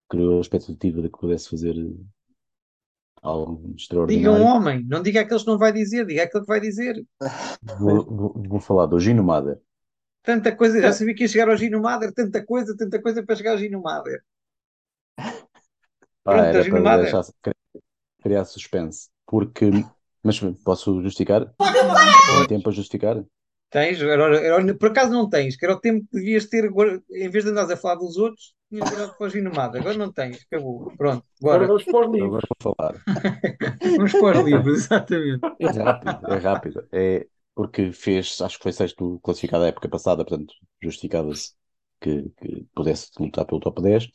[0.08, 1.74] criou a expectativa de que pudesse fazer
[3.22, 3.74] algo
[4.06, 4.44] Diga um extraordinário.
[4.44, 7.04] homem, não diga aqueles que não vai dizer, diga aquele que vai dizer.
[7.78, 9.60] Vou, vou, vou falar do Gino Mader.
[10.22, 13.36] Tanta coisa, já sabia que ia chegar ao Gino Mader, tanta coisa, tanta coisa para
[13.36, 14.22] chegar ao Gino Mader.
[16.24, 17.22] Pá, Pronto, era Gino para deixar,
[18.22, 19.10] criar suspense.
[19.26, 19.66] Porque,
[20.22, 21.54] mas posso justificar?
[22.30, 23.24] Tem tempo a justificar?
[23.70, 24.00] Tens?
[24.00, 27.28] Era- era- por acaso não tens, que era o tempo que devias ter, agora, em
[27.28, 29.80] vez de andares a falar dos outros, tinhas virado para o Gino Mader.
[29.80, 30.86] Agora não tens, acabou.
[30.96, 31.68] Pronto, Agora bora.
[31.68, 32.46] vamos para os Agora livros.
[32.50, 32.94] vou falar.
[33.96, 35.44] Vamos para os livros, exatamente.
[35.58, 36.88] É rápido, é rápido.
[36.92, 41.54] É porque fez, acho que foi sexto classificado a época passada, portanto, justificava-se
[42.00, 44.08] que, que pudesse lutar pelo top 10.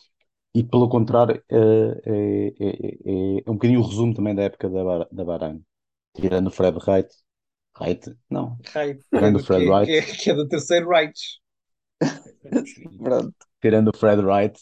[0.53, 4.69] E pelo contrário, é, é, é, é, é um bocadinho o resumo também da época
[4.69, 5.63] da, Bar- da Bahrein.
[6.15, 7.09] Tirando o Fred Wright.
[7.79, 8.15] Wright?
[8.29, 8.59] Não.
[8.73, 9.85] Raio, Tirando o Fred Wright.
[9.85, 11.39] que, é- que é do terceiro Rights.
[13.03, 13.35] Pronto.
[13.61, 14.57] Tirando o Fred Wright,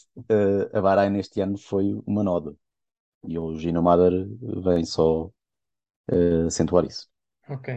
[0.72, 2.54] a Bahrein este ano foi uma noda.
[3.28, 4.12] E o Gino Mader
[4.64, 5.30] vem só
[6.46, 7.08] acentuar isso.
[7.48, 7.68] Ok.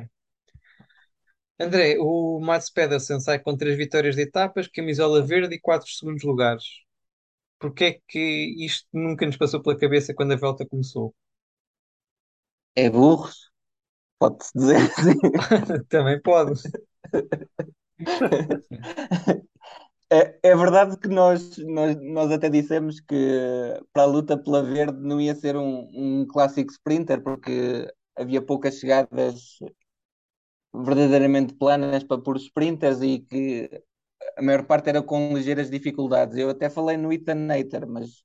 [1.57, 6.24] André, o Mats Pedersen sai com três vitórias de etapas, camisola verde e quatro segundos
[6.24, 6.64] lugares.
[7.62, 11.14] Porquê é que isto nunca nos passou pela cabeça quando a volta começou?
[12.76, 13.30] É burro,
[14.20, 15.20] pode-se dizer assim.
[15.89, 16.62] Também pode.
[20.14, 23.16] É, é verdade que nós, nós, nós até dissemos que
[23.93, 27.88] para a luta pela verde não ia ser um, um clássico sprinter, porque
[28.18, 29.57] havia poucas chegadas
[30.74, 33.70] verdadeiramente planas para pôr sprinters e que
[34.38, 36.38] a maior parte era com ligeiras dificuldades.
[36.38, 38.23] Eu até falei no Ethan Nater, mas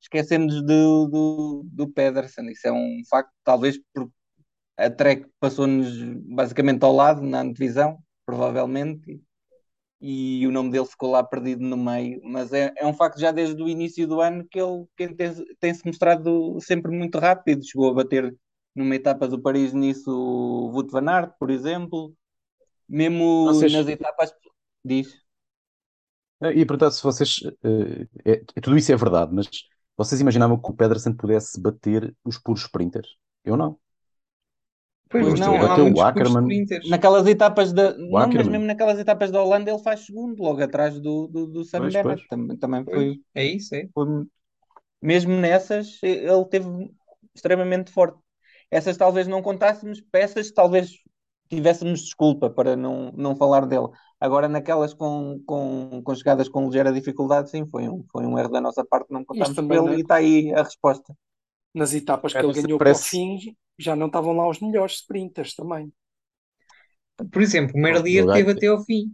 [0.00, 2.50] esquecemos do, do, do Pedersen.
[2.50, 4.12] Isso é um facto, talvez porque
[4.76, 9.20] a Trek passou-nos basicamente ao lado na antevisão, provavelmente,
[10.00, 12.20] e o nome dele ficou lá perdido no meio.
[12.22, 15.14] Mas é, é um facto já desde o início do ano que ele, que ele
[15.14, 17.66] tem, tem-se mostrado sempre muito rápido.
[17.66, 18.36] Chegou a bater
[18.74, 22.14] numa etapa do Paris-Nice o Wout van Aert, por exemplo.
[22.88, 24.32] Mesmo Vocês- nas etapas...
[24.84, 25.27] Diz.
[26.40, 27.40] E portanto, se vocês.
[27.64, 28.06] eh,
[28.56, 29.48] é- tudo isso é verdade, mas
[29.96, 33.08] vocês imaginavam que o Pedersen pudesse bater os puros sprinters?
[33.44, 33.78] Eu não.
[35.10, 36.88] Pois Pois não, bateu o sprinters.
[36.88, 37.96] Naquelas etapas da.
[37.96, 41.64] Não, mas mesmo naquelas etapas da Holanda ele faz segundo, logo atrás do, do, do
[41.64, 42.04] Sam Pois, Bennett.
[42.20, 42.28] pois.
[42.28, 43.88] Também, também Pois, foi, é isso, é.
[43.94, 44.26] foi.
[45.00, 46.68] Mesmo nessas, ele teve
[47.34, 48.18] extremamente forte.
[48.70, 50.90] Essas talvez não contássemos, peças talvez
[51.48, 53.88] tivéssemos desculpa para não, não falar dele.
[54.20, 58.50] Agora, naquelas com, com, com chegadas com ligeira dificuldade, sim, foi um, foi um erro
[58.50, 61.14] da nossa parte não contarmos com também ele não- e está aí a resposta.
[61.74, 63.38] Nas etapas que ele ganhou para o fim,
[63.78, 65.92] já não estavam lá os melhores sprinters também.
[67.32, 69.12] Por exemplo, o Merlier teve até ao fim.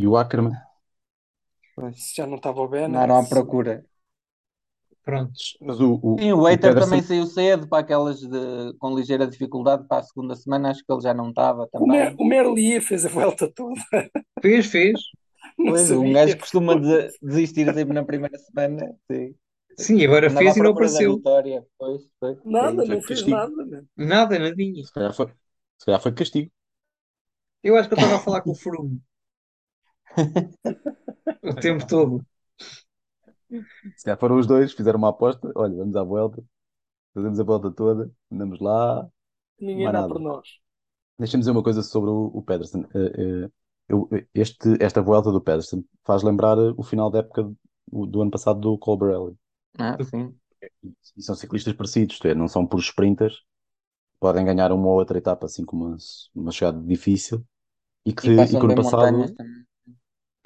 [0.00, 0.56] E o Ackermann?
[1.94, 2.84] Se já não estava o Ben.
[2.88, 3.84] Andaram à procura.
[5.08, 5.56] Prontos.
[5.60, 9.86] Mas o, o, Sim, o Pedersen- também saiu cedo para aquelas de, com ligeira dificuldade
[9.88, 12.16] para a segunda semana, acho que ele já não estava O, Mer, também.
[12.18, 13.80] o Merlier fez a volta toda.
[14.42, 15.00] Fez, fez.
[15.56, 18.94] Pois, um gajo costuma de- desistir sempre na primeira semana.
[19.10, 19.34] Sim.
[19.76, 21.16] Sim, agora Andava fez e não apareceu.
[21.16, 21.66] vitória.
[21.78, 22.38] Pois, pois.
[22.44, 23.30] Nada, não Foi fez castigo.
[23.30, 23.64] nada.
[23.66, 23.84] né?
[23.96, 24.84] Nada, nadinha.
[24.84, 25.26] se calhar foi,
[25.78, 26.50] se calhar foi castigo.
[27.62, 29.00] Eu acho que eu estava a falar com o Froome.
[31.42, 32.24] o tempo todo.
[33.96, 35.50] Se calhar foram os dois, fizeram uma aposta.
[35.56, 36.44] Olha, vamos à volta,
[37.14, 39.08] fazemos a volta toda, andamos lá.
[39.60, 40.08] Ninguém dá nada.
[40.08, 40.48] por nós.
[41.18, 42.84] Deixa-me dizer uma coisa sobre o, o Pedersen.
[42.94, 43.50] Eh, eh,
[43.88, 48.22] eu- este, esta volta do Pedersen faz lembrar eh, o final da época do, do
[48.22, 49.36] ano passado do Colbrelli.
[49.78, 50.40] Ah, sim.
[51.16, 53.42] E são ciclistas parecidos, é, não são puros sprinters,
[54.20, 55.96] podem ganhar uma ou outra etapa assim com uma,
[56.34, 57.44] uma chegada difícil
[58.06, 59.32] e que, E e que ano passado montanhas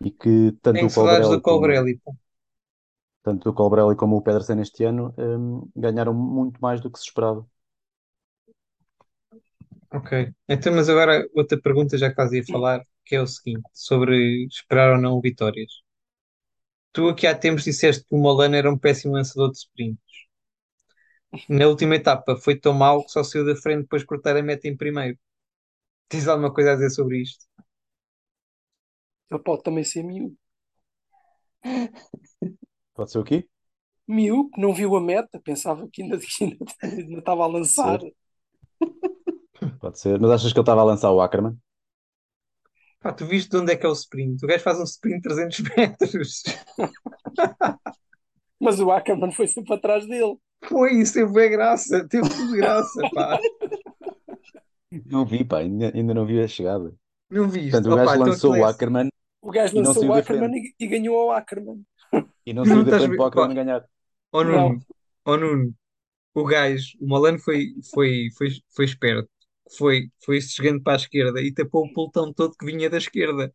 [0.07, 2.01] e que tanto Tenho o Colbrelli do como, Colbrelli.
[3.23, 7.07] Tanto o Colbrelli como o Pedersen este ano hum, ganharam muito mais do que se
[7.07, 7.47] esperava.
[9.91, 10.33] Ok.
[10.49, 14.47] Então, mas agora outra pergunta, já que estás a falar, que é o seguinte, sobre
[14.47, 15.71] esperar ou não vitórias.
[16.95, 20.01] Tu aqui há tempos disseste que o Molano era um péssimo lançador de sprints.
[21.49, 24.43] Na última etapa foi tão mau que só saiu da frente depois de cortar a
[24.43, 25.19] meta em primeiro.
[26.09, 27.47] Tens alguma coisa a dizer sobre isto?
[29.31, 30.37] Ele pode também ser miúdo.
[32.95, 33.47] Pode ser o quê?
[34.07, 38.01] Miúdo, que não viu a meta, pensava que ainda, que ainda, ainda estava a lançar.
[39.81, 40.21] Pode ser.
[40.21, 41.57] Mas achas que ele estava a lançar o Ackermann?
[43.01, 44.45] Pá, tu viste de onde é que é o sprint?
[44.45, 46.43] O gajo faz um sprint de 300 metros.
[48.61, 50.37] Mas o Ackermann foi sempre atrás dele.
[50.65, 52.07] Foi, isso teve bem graça.
[52.09, 53.39] Teve tudo graça, pá.
[55.07, 56.95] Não vi, pá, ainda, ainda não vi a chegada.
[57.29, 57.71] Não viste?
[57.73, 59.09] Portanto, o gajo então lançou aquilo o é- Ackermann
[59.41, 61.83] O gajo E lançou o da Ackermann e, e ganhou ao Ackermann.
[62.47, 63.55] E não não da estás para o pá.
[63.55, 63.89] ganhar.
[64.41, 64.45] Não.
[64.45, 64.81] Nuno,
[65.27, 65.75] ó Nuno,
[66.35, 69.31] o gajo, o Malano foi, foi, foi, foi esperto.
[69.79, 73.55] Foi, foi chegando para a esquerda e tapou o pelotão todo que vinha da esquerda.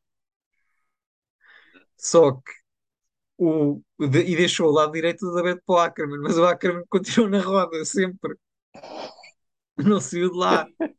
[1.97, 2.51] Só que
[3.37, 6.45] o, o de- e deixou o lado direito do aberto para o Ackermann, mas o
[6.45, 8.37] Ackermann continuou na roda sempre.
[9.77, 10.67] Não saiu de lá.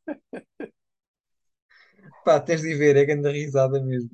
[2.25, 4.11] Pá, tens de ver, é grande risada mesmo.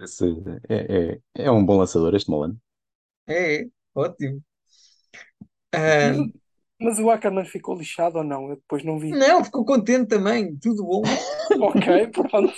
[0.00, 0.24] Esse
[0.68, 2.58] é, é, é um bom lançador, este Molano.
[3.26, 4.42] É, é, ótimo.
[5.72, 6.12] Ah,
[6.80, 8.50] Mas o Ackermann ficou lixado ou não?
[8.50, 9.10] Eu depois não vi.
[9.10, 11.02] não, ficou contente também, tudo bom.
[11.60, 12.52] ok, pronto.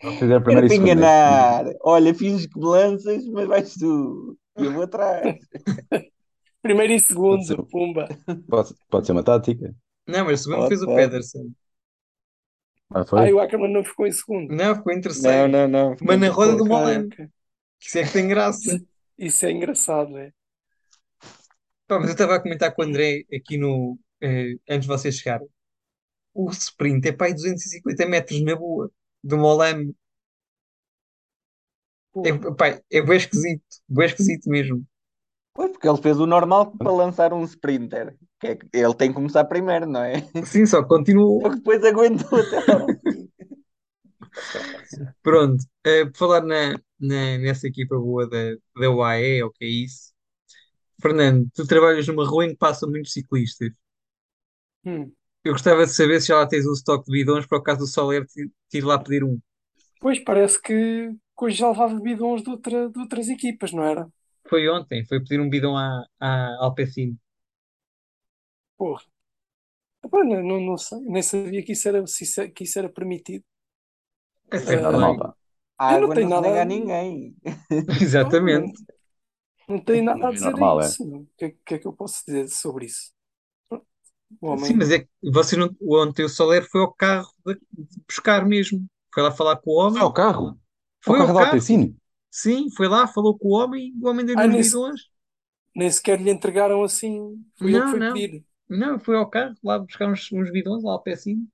[0.00, 1.64] E Quero te enganar.
[1.82, 4.38] Olha, finges que me lanças, mas vais tu.
[4.56, 5.38] Eu vou atrás.
[6.62, 7.62] Primeiro e segundo, Pode ser.
[7.70, 8.08] pumba.
[8.48, 9.74] Pode, pode ser uma tática.
[10.06, 10.96] Não, mas o segundo Pode, fez o pode.
[10.96, 11.54] Pedersen.
[12.90, 13.28] Ah, Ah, foi?
[13.28, 14.54] e o Ackermann não ficou em segundo.
[14.54, 15.48] Não, ficou em Não, terceiro.
[15.48, 15.96] não, não.
[16.00, 16.64] Mas na roda do
[17.80, 18.80] que isso é que tem graça.
[19.18, 20.32] Isso é engraçado, é?
[21.86, 25.16] Pá, mas eu estava a comentar com o André aqui no, eh, antes de vocês
[25.16, 25.48] chegarem.
[26.34, 28.90] O sprint é para aí 250 metros na boa,
[29.24, 29.94] do Molano.
[32.24, 34.84] É, pá, é bem esquisito, bem esquisito mesmo.
[35.54, 38.16] Pois, porque ele fez o normal para lançar um sprinter.
[38.40, 40.14] Que é que ele tem que começar primeiro, não é?
[40.42, 41.40] Sim, só continuou.
[41.40, 42.94] Porque depois aguentou até lá.
[45.22, 49.68] Pronto, eh, por falar na, na- nessa equipa boa da, da UAE, ou que é
[49.68, 50.12] isso.
[51.02, 53.70] Fernando, tu trabalhas numa rua em que passam muitos ciclistas.
[54.84, 55.14] Hum.
[55.44, 57.80] Eu gostava de saber se já lá tens um estoque de bidões para o caso
[57.80, 59.40] do Soler te, te ir lá pedir um.
[60.00, 60.76] Pois parece que,
[61.36, 64.08] que hoje já levava bidões de, outra, de outras equipas, não era?
[64.48, 67.16] Foi ontem, foi pedir um bidão à, à Alpecin.
[68.78, 69.02] Porra.
[70.04, 72.88] Epá, não, não, não sei, nem sabia que isso era, se isso- que isso era
[72.88, 73.44] permitido.
[74.50, 75.18] É É sempre normal, bem.
[75.18, 75.34] pá.
[75.78, 77.36] A Eu não água tenho não se nada- nega a ninguém.
[78.00, 78.84] Exatamente.
[79.68, 80.88] Não tem nada a Não é dizer normal, a é?
[80.88, 81.04] isso.
[81.06, 81.20] não.
[81.22, 83.12] O que, é- o que é que eu posso dizer sobre isso?
[84.40, 84.76] O Sim, homem.
[84.76, 88.86] mas é que você não, ontem o Soler foi ao carro de, de buscar mesmo.
[89.14, 90.02] Foi lá falar com o Foi homem.
[90.02, 90.58] ao carro.
[91.02, 91.70] Foi ao ao carro da carro.
[92.30, 94.78] Sim, foi lá, falou com o homem e o homem deu-lhe Ah, uns nem se-.
[95.74, 97.44] Nem sequer lhe entregaram assim.
[97.56, 98.12] Foi ele que Não, foi não.
[98.12, 98.44] pedir.
[98.68, 101.46] Não, foi ao carro lá buscar uns, uns bidões lá ao pé assim.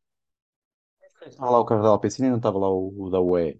[1.26, 3.58] Estava lá o carro da Alpecin e não estava lá o, o da UE.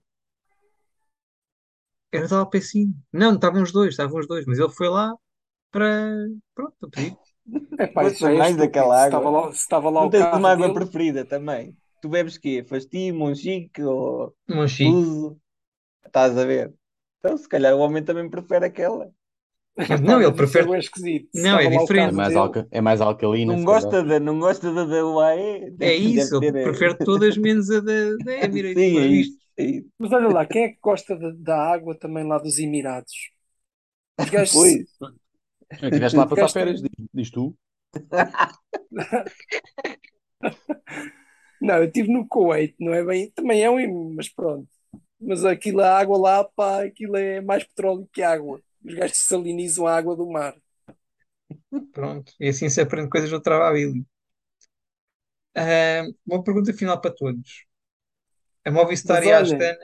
[2.12, 2.94] Era pé assim.
[3.12, 5.14] Não, estavam os dois, estavam os dois, mas ele foi lá
[5.72, 6.12] para,
[6.54, 7.18] pronto, para pedir.
[7.78, 8.56] É pá, isso é mais estúpido.
[8.56, 9.30] daquela Se estava água.
[9.30, 11.76] lá, se estava lá Não o tens carro uma água dele, preferida também.
[12.00, 12.64] Tu bebes quê?
[12.64, 15.04] Fastio, Monchique ou Um chique.
[15.04, 15.40] Luso?
[16.06, 16.74] Estás a ver?
[17.18, 19.12] Então, se calhar o homem também prefere aquela.
[20.02, 20.66] Não, ele é prefere.
[20.66, 21.28] bué esquisito.
[21.34, 22.10] Não, é diferente.
[22.10, 25.74] É mais, alca, é mais alcalina, Não gosta da, não gosta da da UAE?
[25.80, 28.82] É isso, ele prefere todas menos a da, da Emirates.
[28.82, 29.30] Sim, é é isso.
[29.30, 29.38] isto?
[29.58, 29.82] É.
[29.98, 33.30] Mas olha lá, quem é que gosta da, da água também lá dos Emirados?
[34.18, 34.84] Os gajos, Pois.
[35.88, 37.56] Estiveste lá a os passar férias, diz, diz tu.
[41.60, 43.30] Não, eu estive no Kuwait, não é bem.
[43.32, 44.68] Também é um, mas pronto.
[45.20, 48.60] Mas aquilo, a água lá, pá, aquilo é mais petróleo que água.
[48.84, 50.54] Os gajos salinizam a água do mar.
[51.92, 54.04] Pronto, e assim se aprende coisas no trabalho.
[55.56, 57.64] Ah, uma pergunta final para todos.
[58.64, 59.78] A Movistar Mas e a Astana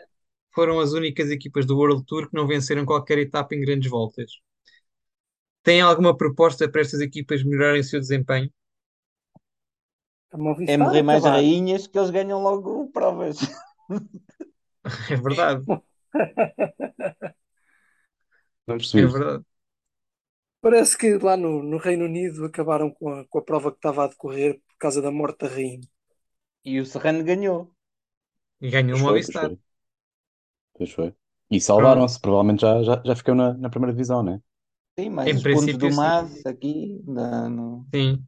[0.55, 4.30] foram as únicas equipas do World Tour que não venceram qualquer etapa em grandes voltas.
[5.62, 8.51] Tem alguma proposta para estas equipas melhorarem o seu desempenho?
[10.32, 10.36] a
[10.66, 11.24] É morrer mais acabar.
[11.24, 13.38] rainhas que eles ganham logo provas.
[15.09, 15.66] É verdade,
[18.92, 19.12] Não é percebi.
[19.12, 19.44] verdade.
[20.62, 24.04] Parece que lá no, no Reino Unido acabaram com a, com a prova que estava
[24.04, 25.80] a decorrer por causa da morte da rainha.
[26.64, 27.58] E o Serrano ganhou.
[28.64, 29.42] E ganhou Pois o foi, pois Movistar.
[29.42, 29.58] foi.
[30.76, 31.14] Pois foi.
[31.50, 32.20] E Pronto, salvaram-se.
[32.20, 34.40] Provavelmente já, já, já ficou na, na primeira divisão, né?
[34.98, 36.14] Sim, mais em os pontos princípio do sim.
[36.20, 37.02] MAS aqui.
[37.06, 38.26] no- Sim.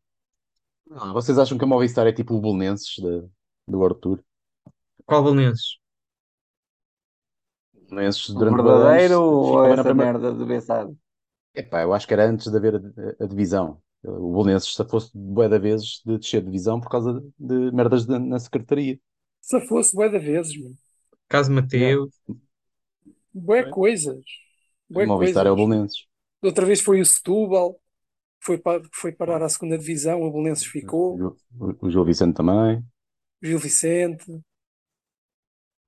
[0.92, 3.28] Ah, vocês acham que a Movistar é tipo o Belenenses da-
[3.68, 4.24] do World Tour?
[5.06, 5.78] Qual Belenenses?
[7.92, 10.02] O Belenenses O durante bué de anos verdadeiro ou essa primeira.
[10.02, 10.92] merda do Bessado?
[11.54, 13.80] Epá, eu acho que era antes de haver a, a divisão.
[14.04, 17.72] O Belenenses se fosse bué de vezes de descer de divisão por causa de, de
[17.72, 18.98] merdas de- na secretaria.
[19.42, 20.74] Se fosse bué de vezes, meu.
[21.28, 21.50] Caso.
[21.52, 22.12] Mateus.
[23.32, 23.68] Bué Foi.
[23.68, 24.24] coisas.
[24.94, 25.56] O Bué Movistar é o.
[25.56, 26.06] Belenenses.
[26.42, 27.80] Outra vez foi o Setúbal,
[28.40, 31.24] foi, pa- foi parar à segunda divisão, o Belenenses O, ficou,
[31.60, 32.84] o, o Gil Vicente também.
[33.42, 34.42] o Gil Vicente,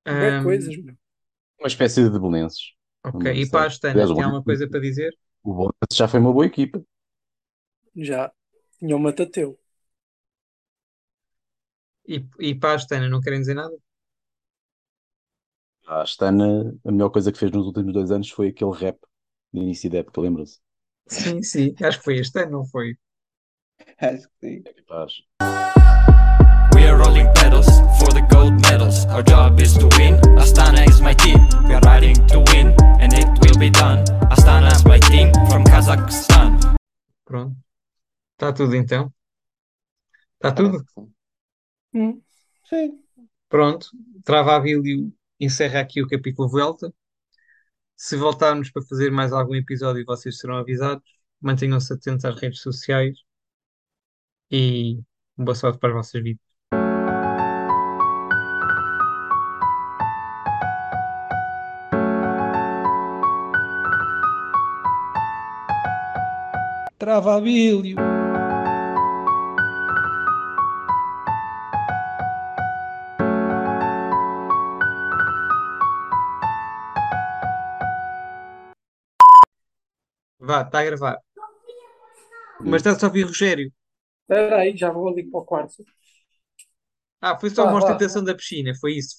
[0.09, 0.95] bué coisas, meu.
[1.59, 2.73] Uma espécie de Belenenses.
[3.03, 3.65] Ok, e para a Movistar.
[3.65, 5.13] Astana, Aliás, o, tem alguma coisa para dizer?
[5.43, 6.83] o Belenenses já foi uma boa equipa.
[7.95, 8.31] Já
[8.79, 9.57] tinha o Matateu.
[12.07, 13.75] E, e para a Astana, não querem dizer nada?
[15.87, 18.99] A Astana, a melhor coisa que fez nos últimos dois anos foi aquele rap
[19.53, 20.59] de início da época, lembra-se?
[21.07, 22.97] Sim, sim, acho que foi este ano, não foi?
[23.99, 24.63] Acho que sim.
[24.65, 25.13] É capaz.
[26.75, 27.67] We are rolling pedals
[28.05, 29.05] for the gold medals.
[29.07, 30.15] Our job is to win.
[30.37, 31.39] Astana is my team.
[31.67, 34.05] We are riding to win, and it will be done.
[34.29, 36.77] Astana is my team from Kazakhstan.
[37.25, 37.55] Pronto.
[38.37, 39.11] Está tudo então?
[40.35, 40.85] Está Parece tudo?
[40.93, 41.13] sim.
[41.93, 42.21] Hum.
[42.69, 42.99] Sim.
[43.49, 43.87] Pronto.
[44.23, 46.93] Trava a Bílio encerra aqui o capítulo Vuelta.
[47.95, 51.03] Se voltarmos para fazer mais algum episódio, vocês serão avisados.
[51.41, 53.17] Mantenham-se atentos às redes sociais
[54.51, 54.99] e
[55.37, 56.44] boa sorte para as vossas vidas.
[67.05, 67.95] Trava a Bílio.
[80.39, 81.19] Vá, está a gravar.
[82.59, 83.71] Mas está só a ouvir Rogério.
[84.23, 85.83] Espera aí, já vou ali para o quarto.
[87.21, 89.17] Ah, foi só Vá, uma ostentação da piscina, foi isso.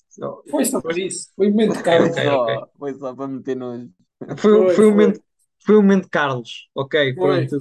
[0.51, 1.31] Foi só por isso.
[1.37, 2.17] Foi um momento Ok, Carlos.
[2.17, 2.55] Foi ok, ok.
[2.57, 3.91] só, foi só para meter nojo.
[4.39, 4.91] Foi, Foi, foi, o foi.
[4.91, 5.21] momento,
[5.67, 6.69] foi o momento Carlos.
[6.75, 7.49] Ok, Foi.
[7.49, 7.59] pronto.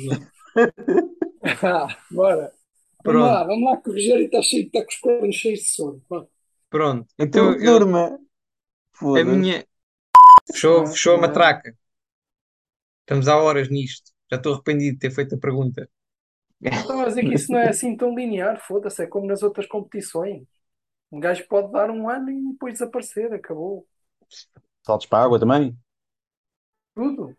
[1.64, 2.54] Ah, bora.
[3.04, 5.60] Vamos Pronto, lá, vamos lá, que o Rogério está cheio, está com os cornos cheios
[5.60, 6.04] de sono.
[6.10, 6.26] Vá.
[6.70, 7.08] pronto.
[7.18, 8.20] Então Então eu, durma.
[9.16, 9.66] a minha.
[10.52, 11.22] Fechou, fechou a ah.
[11.22, 11.78] matraca.
[13.02, 14.12] Estamos há horas nisto.
[14.32, 15.90] Já estou arrependido de ter feito a pergunta.
[16.62, 19.68] Então, mas é que isso não é assim tão linear, foda-se, é como nas outras
[19.68, 20.48] competições.
[21.12, 23.88] Um gajo pode dar um ano e depois desaparecer, acabou.
[24.86, 25.78] Saltos para a água também?
[26.94, 27.36] Tudo.